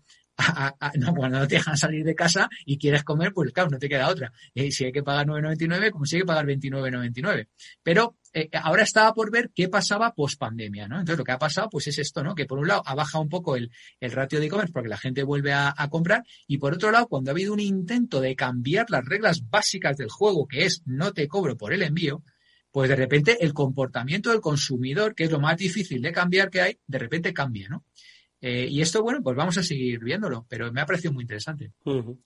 no, 0.99 1.15
cuando 1.15 1.39
no 1.39 1.49
te 1.49 1.57
dejan 1.57 1.77
salir 1.77 2.05
de 2.05 2.15
casa 2.15 2.49
y 2.65 2.79
quieres 2.79 3.05
comer, 3.05 3.33
pues 3.33 3.53
claro, 3.53 3.71
no 3.71 3.79
te 3.79 3.89
queda 3.89 4.09
otra. 4.09 4.33
Y 4.55 4.73
si 4.73 4.85
hay 4.85 4.93
que 4.93 5.03
pagar 5.03 5.27
9,99, 5.27 5.91
como 5.91 6.05
si 6.05 6.17
hay 6.17 6.23
que 6.23 6.27
pagar 6.27 6.47
29,99. 6.47 7.49
Pero 7.83 8.17
eh, 8.33 8.49
ahora 8.53 8.85
estaba 8.85 9.13
por 9.13 9.31
ver 9.31 9.51
qué 9.55 9.69
pasaba 9.69 10.15
post 10.15 10.39
pandemia, 10.39 10.87
¿no? 10.87 11.01
Entonces 11.01 11.19
lo 11.19 11.25
que 11.25 11.33
ha 11.33 11.39
pasado, 11.39 11.69
pues 11.71 11.89
es 11.89 11.99
esto, 11.99 12.23
¿no? 12.23 12.35
Que 12.35 12.47
por 12.47 12.59
un 12.59 12.69
lado 12.69 12.83
ha 12.87 12.95
bajado 12.95 13.23
un 13.23 13.29
poco 13.29 13.57
el, 13.57 13.71
el 13.99 14.13
ratio 14.13 14.39
de 14.39 14.47
e-commerce 14.47 14.73
porque 14.73 14.89
la 14.89 14.99
gente 14.99 15.23
vuelve 15.23 15.53
a, 15.53 15.75
a, 15.77 15.89
comprar 15.89 16.25
y 16.47 16.59
por 16.59 16.75
otro 16.75 16.91
lado, 16.91 17.09
cuando 17.09 17.31
ha 17.31 17.33
habido 17.33 17.53
un 17.53 17.61
intento 17.61 18.21
de 18.21 18.37
cambiar 18.37 18.87
las 18.91 19.05
reglas 19.05 19.49
básicas 19.49 19.97
del 19.97 20.11
juego, 20.11 20.47
que 20.47 20.65
es 20.65 20.83
no 20.87 21.13
te 21.13 21.27
cobro 21.27 21.57
por 21.57 21.73
el 21.73 21.83
envío, 21.83 22.23
pues 22.71 22.89
de 22.89 22.97
repente 22.97 23.45
el 23.45 23.53
comportamiento 23.53 24.31
del 24.31 24.41
consumidor, 24.41 25.15
que 25.15 25.25
es 25.25 25.31
lo 25.31 25.41
más 25.41 25.57
difícil 25.57 26.01
de 26.01 26.13
cambiar 26.13 26.51
que 26.51 26.61
hay, 26.61 26.79
de 26.87 26.99
repente 26.99 27.35
cambia, 27.35 27.69
¿no? 27.69 27.85
Eh, 28.41 28.67
y 28.71 28.81
esto, 28.81 29.03
bueno, 29.03 29.21
pues 29.23 29.37
vamos 29.37 29.59
a 29.59 29.63
seguir 29.63 30.01
viéndolo, 30.01 30.47
pero 30.49 30.73
me 30.73 30.81
ha 30.81 30.87
parecido 30.87 31.13
muy 31.13 31.23
interesante. 31.23 31.73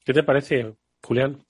¿Qué 0.05 0.13
te 0.13 0.23
parece, 0.23 0.75
Julián? 1.03 1.43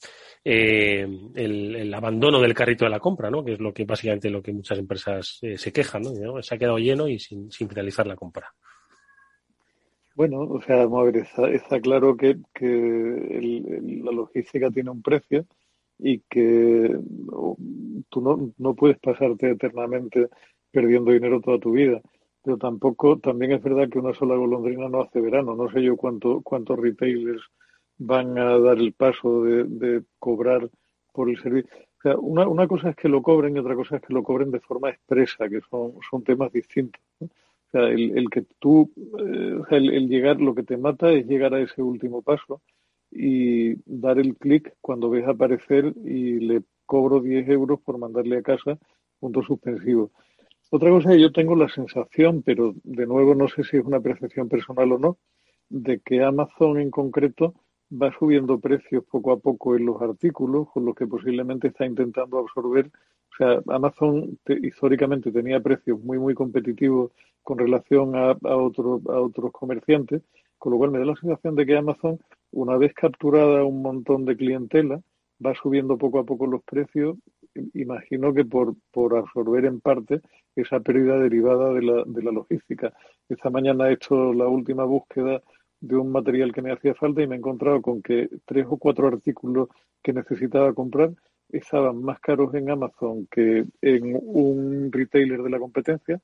Eh, 0.43 1.07
el, 1.35 1.95
abandono 1.95 2.41
del 2.41 2.55
carrito 2.55 2.85
de 2.85 2.91
la 2.91 3.01
compra, 3.01 3.31
¿no? 3.31 3.45
Que 3.45 3.55
es 3.55 3.61
lo 3.61 3.73
que 3.73 3.85
básicamente 3.85 4.31
lo 4.31 4.43
que 4.43 4.53
muchas 4.53 4.79
empresas 4.79 5.39
eh, 5.43 5.59
se 5.59 5.73
quejan, 5.73 6.03
¿no? 6.03 6.43
Se 6.43 6.55
ha 6.55 6.59
quedado 6.59 6.79
lleno 6.79 7.09
y 7.09 7.19
sin, 7.19 7.51
sin 7.51 7.69
finalizar 7.69 8.07
la 8.07 8.17
compra. 8.17 8.53
Bueno, 10.15 10.41
o 10.41 10.63
sea, 10.63 10.77
vamos 10.77 11.01
a 11.01 11.05
ver, 11.11 11.27
está, 11.55 11.81
claro 11.81 12.17
que, 12.17 12.37
que 12.55 14.01
la 14.03 14.13
logística 14.13 14.71
tiene 14.71 14.91
un 14.91 15.03
precio 15.03 15.45
y 15.99 16.21
que 16.31 16.97
tú 18.09 18.21
no, 18.21 18.53
no 18.57 18.75
puedes 18.75 18.99
pasarte 18.99 19.51
eternamente 19.51 20.29
perdiendo 20.71 21.11
dinero 21.11 21.41
toda 21.41 21.59
tu 21.59 21.73
vida 21.73 22.01
pero 22.45 22.59
tampoco, 22.59 23.19
también 23.19 23.53
es 23.53 23.63
verdad 23.63 23.89
que 23.89 23.99
una 23.99 24.13
sola 24.13 24.37
golondrina 24.37 24.89
no 24.89 25.01
hace 25.01 25.21
verano. 25.21 25.57
No 25.57 25.71
sé 25.71 25.83
yo 25.83 25.97
cuánto, 25.97 26.43
cuántos 26.43 26.79
retailers 26.79 27.43
van 27.97 28.37
a 28.39 28.59
dar 28.59 28.77
el 28.77 28.93
paso 28.93 29.43
de, 29.43 30.03
cobrar 30.19 30.69
por 31.13 31.31
el 31.31 31.41
servicio. 31.41 31.71
O 31.99 32.03
sea, 32.03 32.19
una, 32.19 32.47
una, 32.47 32.69
cosa 32.69 32.91
es 32.91 32.97
que 32.97 33.09
lo 33.09 33.23
cobren 33.23 33.57
y 33.57 33.61
otra 33.61 33.75
cosa 33.75 33.97
es 33.97 34.03
que 34.03 34.13
lo 34.13 34.23
cobren 34.23 34.51
de 34.51 34.61
forma 34.61 34.91
expresa, 34.91 35.49
que 35.49 35.63
son, 35.71 35.95
son 36.11 36.23
temas 36.23 36.53
distintos. 36.53 37.01
O 37.21 37.29
sea, 37.73 37.89
el, 37.89 38.19
el 38.19 38.29
que 38.29 38.45
tú, 38.59 38.93
eh, 39.19 39.61
sea, 39.71 39.79
el, 39.79 40.07
llegar, 40.09 40.39
lo 40.39 40.55
que 40.55 40.65
te 40.65 40.77
mata 40.77 41.11
es 41.13 41.27
llegar 41.27 41.55
a 41.55 41.61
ese 41.61 41.83
último 41.83 42.21
paso 42.21 42.61
y 43.11 43.75
dar 43.87 44.19
el 44.19 44.37
clic 44.37 44.75
cuando 44.83 45.09
ves 45.09 45.27
aparecer 45.27 45.95
y 46.05 46.41
le 46.41 46.63
cobro 46.85 47.21
10 47.21 47.49
euros 47.49 47.81
por 47.81 47.97
mandarle 47.97 48.37
a 48.37 48.43
casa, 48.43 48.79
punto 49.19 49.43
suspensivo. 49.43 50.11
Otra 50.77 50.91
cosa 50.91 51.11
que 51.11 51.21
yo 51.21 51.31
tengo 51.31 51.55
la 51.55 51.69
sensación, 51.69 52.43
pero 52.43 52.75
de 52.83 53.07
nuevo 53.07 53.37
no 53.37 53.47
sé 53.47 53.63
si 53.63 53.77
es 53.77 53.85
una 53.85 54.01
percepción 54.01 54.49
personal 54.49 54.91
o 54.91 54.99
no, 54.99 55.19
de 55.69 56.01
que 56.01 56.25
Amazon 56.25 56.81
en 56.81 56.91
concreto 56.91 57.55
va 57.93 58.13
subiendo 58.19 58.59
precios 58.59 59.05
poco 59.05 59.31
a 59.31 59.37
poco 59.37 59.77
en 59.77 59.87
los 59.87 60.03
artículos, 60.03 60.69
con 60.73 60.85
lo 60.85 60.93
que 60.93 61.07
posiblemente 61.07 61.69
está 61.69 61.87
intentando 61.87 62.41
absorber. 62.41 62.87
O 62.87 63.37
sea, 63.39 63.63
Amazon 63.69 64.37
históricamente 64.63 65.31
tenía 65.31 65.61
precios 65.61 66.03
muy, 66.03 66.19
muy 66.19 66.35
competitivos 66.35 67.13
con 67.45 67.57
relación 67.57 68.17
a, 68.17 68.33
otro, 68.43 69.01
a 69.11 69.21
otros 69.21 69.53
comerciantes, 69.53 70.23
con 70.59 70.73
lo 70.73 70.79
cual 70.79 70.91
me 70.91 70.99
da 70.99 71.05
la 71.05 71.15
sensación 71.15 71.55
de 71.55 71.67
que 71.67 71.77
Amazon, 71.77 72.19
una 72.51 72.77
vez 72.77 72.93
capturada 72.95 73.63
un 73.63 73.81
montón 73.81 74.25
de 74.25 74.37
clientela, 74.37 75.01
va 75.39 75.55
subiendo 75.55 75.97
poco 75.97 76.19
a 76.19 76.25
poco 76.25 76.49
los 76.49 76.65
precios, 76.65 77.17
imagino 77.75 78.33
que 78.35 78.45
por, 78.45 78.75
por 78.91 79.17
absorber 79.17 79.65
en 79.65 79.81
parte 79.81 80.21
esa 80.57 80.81
pérdida 80.81 81.19
derivada 81.19 81.73
de 81.73 81.83
la, 81.83 82.05
de 82.07 82.23
la 82.23 82.33
logística. 82.33 82.93
Esta 83.29 83.51
mañana 83.51 83.89
he 83.89 83.95
hecho 83.95 84.33
la 84.33 84.47
última 84.47 84.85
búsqueda 84.85 85.43
de 85.81 85.97
un 85.97 86.13
material 86.13 86.53
que 86.53 86.63
me 86.63 86.73
hacía 86.73 86.95
falta 86.95 87.23
y 87.23 87.27
me 87.27 87.35
he 87.35 87.39
encontrado 87.39 87.83
con 87.83 88.03
que 88.03 88.29
tres 88.47 88.67
o 88.69 88.77
cuatro 88.77 89.09
artículos 89.09 89.69
que 90.03 90.13
necesitaba 90.13 90.73
comprar 90.73 91.11
estaban 91.51 92.03
más 92.03 92.21
caros 92.21 92.55
en 92.55 92.71
Amazon 92.71 93.27
que 93.31 93.65
en 93.83 94.19
un 94.23 94.91
retailer 94.91 95.43
de 95.43 95.51
la 95.51 95.59
competencia, 95.59 96.21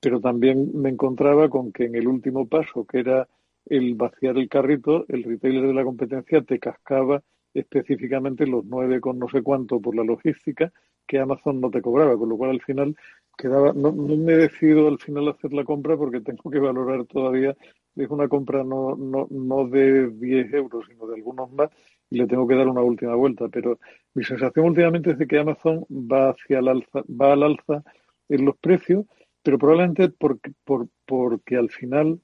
pero 0.00 0.20
también 0.20 0.70
me 0.74 0.88
encontraba 0.88 1.48
con 1.48 1.72
que 1.72 1.84
en 1.84 1.94
el 1.94 2.08
último 2.08 2.48
paso, 2.48 2.84
que 2.86 3.00
era 3.00 3.28
el 3.66 3.94
vaciar 3.94 4.36
el 4.38 4.48
carrito, 4.48 5.04
el 5.08 5.22
retailer 5.22 5.66
de 5.66 5.74
la 5.74 5.84
competencia 5.84 6.42
te 6.42 6.58
cascaba 6.58 7.22
específicamente 7.54 8.46
los 8.46 8.64
nueve 8.64 9.00
con 9.00 9.18
no 9.18 9.28
sé 9.28 9.42
cuánto 9.42 9.80
por 9.80 9.94
la 9.94 10.04
logística 10.04 10.72
que 11.06 11.18
Amazon 11.18 11.60
no 11.60 11.70
te 11.70 11.82
cobraba, 11.82 12.16
con 12.16 12.28
lo 12.28 12.36
cual 12.36 12.50
al 12.50 12.62
final 12.62 12.96
quedaba, 13.36 13.72
no, 13.72 13.92
no 13.92 14.16
me 14.16 14.34
decido 14.34 14.88
al 14.88 14.98
final 14.98 15.28
hacer 15.28 15.52
la 15.52 15.64
compra 15.64 15.96
porque 15.96 16.20
tengo 16.20 16.50
que 16.50 16.58
valorar 16.58 17.04
todavía, 17.06 17.56
es 17.96 18.08
una 18.08 18.28
compra 18.28 18.64
no, 18.64 18.96
no, 18.96 19.26
no 19.30 19.68
de 19.68 20.10
10 20.10 20.54
euros, 20.54 20.86
sino 20.88 21.06
de 21.06 21.16
algunos 21.16 21.50
más, 21.52 21.70
y 22.10 22.18
le 22.18 22.26
tengo 22.26 22.46
que 22.46 22.54
dar 22.54 22.68
una 22.68 22.82
última 22.82 23.14
vuelta. 23.14 23.48
Pero 23.48 23.78
mi 24.14 24.24
sensación 24.24 24.66
últimamente 24.66 25.10
es 25.10 25.18
de 25.18 25.26
que 25.26 25.38
Amazon 25.38 25.84
va 25.90 26.30
hacia 26.30 26.58
el 26.58 26.68
alza, 26.68 27.02
va 27.08 27.32
al 27.32 27.42
alza 27.42 27.82
en 28.28 28.44
los 28.44 28.56
precios, 28.58 29.06
pero 29.42 29.58
probablemente 29.58 30.08
porque, 30.08 30.52
por, 30.64 30.88
porque 31.06 31.56
al 31.56 31.70
final 31.70 32.20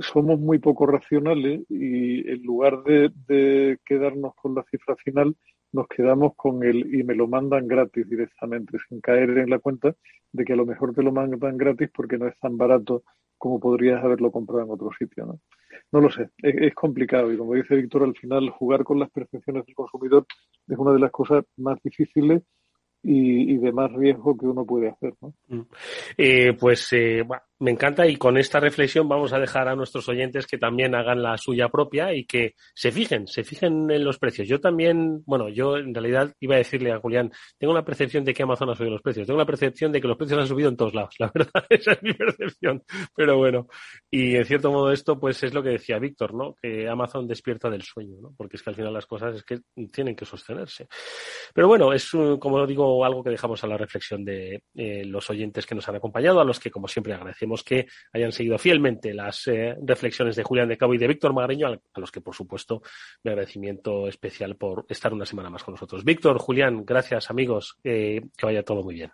somos 0.00 0.38
muy 0.38 0.58
poco 0.58 0.86
racionales 0.86 1.62
y 1.68 2.28
en 2.28 2.42
lugar 2.42 2.82
de, 2.84 3.78
quedarnos 3.84 4.34
con 4.34 4.54
la 4.54 4.64
cifra 4.70 4.96
final, 4.96 5.36
nos 5.72 5.86
quedamos 5.88 6.34
con 6.36 6.62
el 6.64 6.94
y 6.94 7.02
me 7.02 7.14
lo 7.14 7.28
mandan 7.28 7.66
gratis 7.66 8.08
directamente, 8.08 8.78
sin 8.88 9.00
caer 9.00 9.30
en 9.38 9.50
la 9.50 9.58
cuenta 9.58 9.94
de 10.32 10.44
que 10.44 10.52
a 10.52 10.56
lo 10.56 10.66
mejor 10.66 10.94
te 10.94 11.02
lo 11.02 11.12
mandan 11.12 11.56
gratis 11.56 11.90
porque 11.94 12.18
no 12.18 12.26
es 12.26 12.38
tan 12.38 12.56
barato 12.56 13.02
como 13.38 13.58
podrías 13.58 14.02
haberlo 14.04 14.30
comprado 14.30 14.62
en 14.62 14.70
otro 14.70 14.90
sitio. 14.98 15.26
No, 15.26 15.40
no 15.90 16.00
lo 16.00 16.10
sé, 16.10 16.30
es, 16.38 16.54
es 16.56 16.74
complicado 16.74 17.32
y 17.32 17.36
como 17.36 17.54
dice 17.54 17.76
Víctor, 17.76 18.04
al 18.04 18.14
final 18.14 18.50
jugar 18.50 18.84
con 18.84 18.98
las 18.98 19.10
percepciones 19.10 19.64
del 19.66 19.74
consumidor 19.74 20.26
es 20.68 20.78
una 20.78 20.92
de 20.92 21.00
las 21.00 21.10
cosas 21.10 21.44
más 21.56 21.78
difíciles 21.82 22.42
y, 23.02 23.56
de 23.56 23.72
más 23.72 23.92
riesgo 23.92 24.36
que 24.36 24.46
uno 24.46 24.64
puede 24.64 24.88
hacer. 24.88 25.14
¿no? 25.20 25.34
Mm. 25.48 25.62
Eh, 26.16 26.56
pues 26.58 26.92
eh, 26.92 27.24
me 27.58 27.70
encanta 27.70 28.06
y 28.06 28.16
con 28.16 28.36
esta 28.38 28.58
reflexión 28.58 29.08
vamos 29.08 29.32
a 29.32 29.38
dejar 29.38 29.68
a 29.68 29.76
nuestros 29.76 30.08
oyentes 30.08 30.46
que 30.48 30.58
también 30.58 30.94
hagan 30.94 31.22
la 31.22 31.36
suya 31.38 31.68
propia 31.68 32.12
y 32.12 32.24
que 32.24 32.54
se 32.74 32.90
fijen, 32.90 33.26
se 33.28 33.44
fijen 33.44 33.90
en 33.90 34.04
los 34.04 34.18
precios. 34.18 34.48
Yo 34.48 34.60
también, 34.60 35.22
bueno, 35.26 35.48
yo 35.48 35.76
en 35.76 35.94
realidad 35.94 36.34
iba 36.40 36.56
a 36.56 36.58
decirle 36.58 36.92
a 36.92 36.98
Julián, 36.98 37.30
tengo 37.58 37.72
la 37.72 37.84
percepción 37.84 38.24
de 38.24 38.34
que 38.34 38.42
Amazon 38.42 38.70
ha 38.70 38.74
subido 38.74 38.94
los 38.94 39.02
precios, 39.02 39.26
tengo 39.26 39.38
la 39.38 39.46
percepción 39.46 39.92
de 39.92 40.00
que 40.00 40.08
los 40.08 40.16
precios 40.16 40.40
han 40.40 40.48
subido 40.48 40.68
en 40.68 40.76
todos 40.76 40.94
lados, 40.94 41.14
la 41.20 41.30
verdad, 41.32 41.64
esa 41.68 41.92
es 41.92 42.02
mi 42.02 42.14
percepción, 42.14 42.82
pero 43.14 43.36
bueno, 43.36 43.68
y 44.10 44.34
en 44.34 44.44
cierto 44.44 44.72
modo 44.72 44.90
esto 44.90 45.20
pues 45.20 45.40
es 45.44 45.54
lo 45.54 45.62
que 45.62 45.70
decía 45.70 46.00
Víctor, 46.00 46.34
¿no? 46.34 46.56
Que 46.60 46.88
Amazon 46.88 47.28
despierta 47.28 47.70
del 47.70 47.82
sueño, 47.82 48.16
¿no? 48.20 48.34
Porque 48.36 48.56
es 48.56 48.62
que 48.62 48.70
al 48.70 48.76
final 48.76 48.92
las 48.92 49.06
cosas 49.06 49.36
es 49.36 49.44
que 49.44 49.60
tienen 49.92 50.16
que 50.16 50.24
sostenerse. 50.24 50.88
Pero 51.54 51.68
bueno, 51.68 51.92
es 51.92 52.10
como 52.40 52.66
digo 52.66 52.91
algo 53.04 53.22
que 53.22 53.30
dejamos 53.30 53.62
a 53.64 53.66
la 53.66 53.76
reflexión 53.76 54.24
de 54.24 54.62
eh, 54.74 55.04
los 55.04 55.28
oyentes 55.30 55.66
que 55.66 55.74
nos 55.74 55.88
han 55.88 55.96
acompañado, 55.96 56.40
a 56.40 56.44
los 56.44 56.60
que 56.60 56.70
como 56.70 56.88
siempre 56.88 57.14
agradecemos 57.14 57.62
que 57.62 57.86
hayan 58.12 58.32
seguido 58.32 58.58
fielmente 58.58 59.14
las 59.14 59.46
eh, 59.46 59.74
reflexiones 59.82 60.36
de 60.36 60.42
Julián 60.42 60.68
de 60.68 60.76
Cabo 60.76 60.94
y 60.94 60.98
de 60.98 61.08
Víctor 61.08 61.32
Magariño, 61.32 61.68
a 61.68 62.00
los 62.00 62.10
que, 62.10 62.20
por 62.20 62.34
supuesto, 62.34 62.82
mi 63.22 63.30
agradecimiento 63.30 64.08
especial 64.08 64.56
por 64.56 64.84
estar 64.88 65.12
una 65.12 65.26
semana 65.26 65.50
más 65.50 65.62
con 65.62 65.74
nosotros. 65.74 66.04
Víctor, 66.04 66.38
Julián, 66.38 66.84
gracias, 66.84 67.30
amigos. 67.30 67.76
Eh, 67.84 68.20
que 68.36 68.46
vaya 68.46 68.62
todo 68.62 68.82
muy 68.82 68.94
bien. 68.94 69.12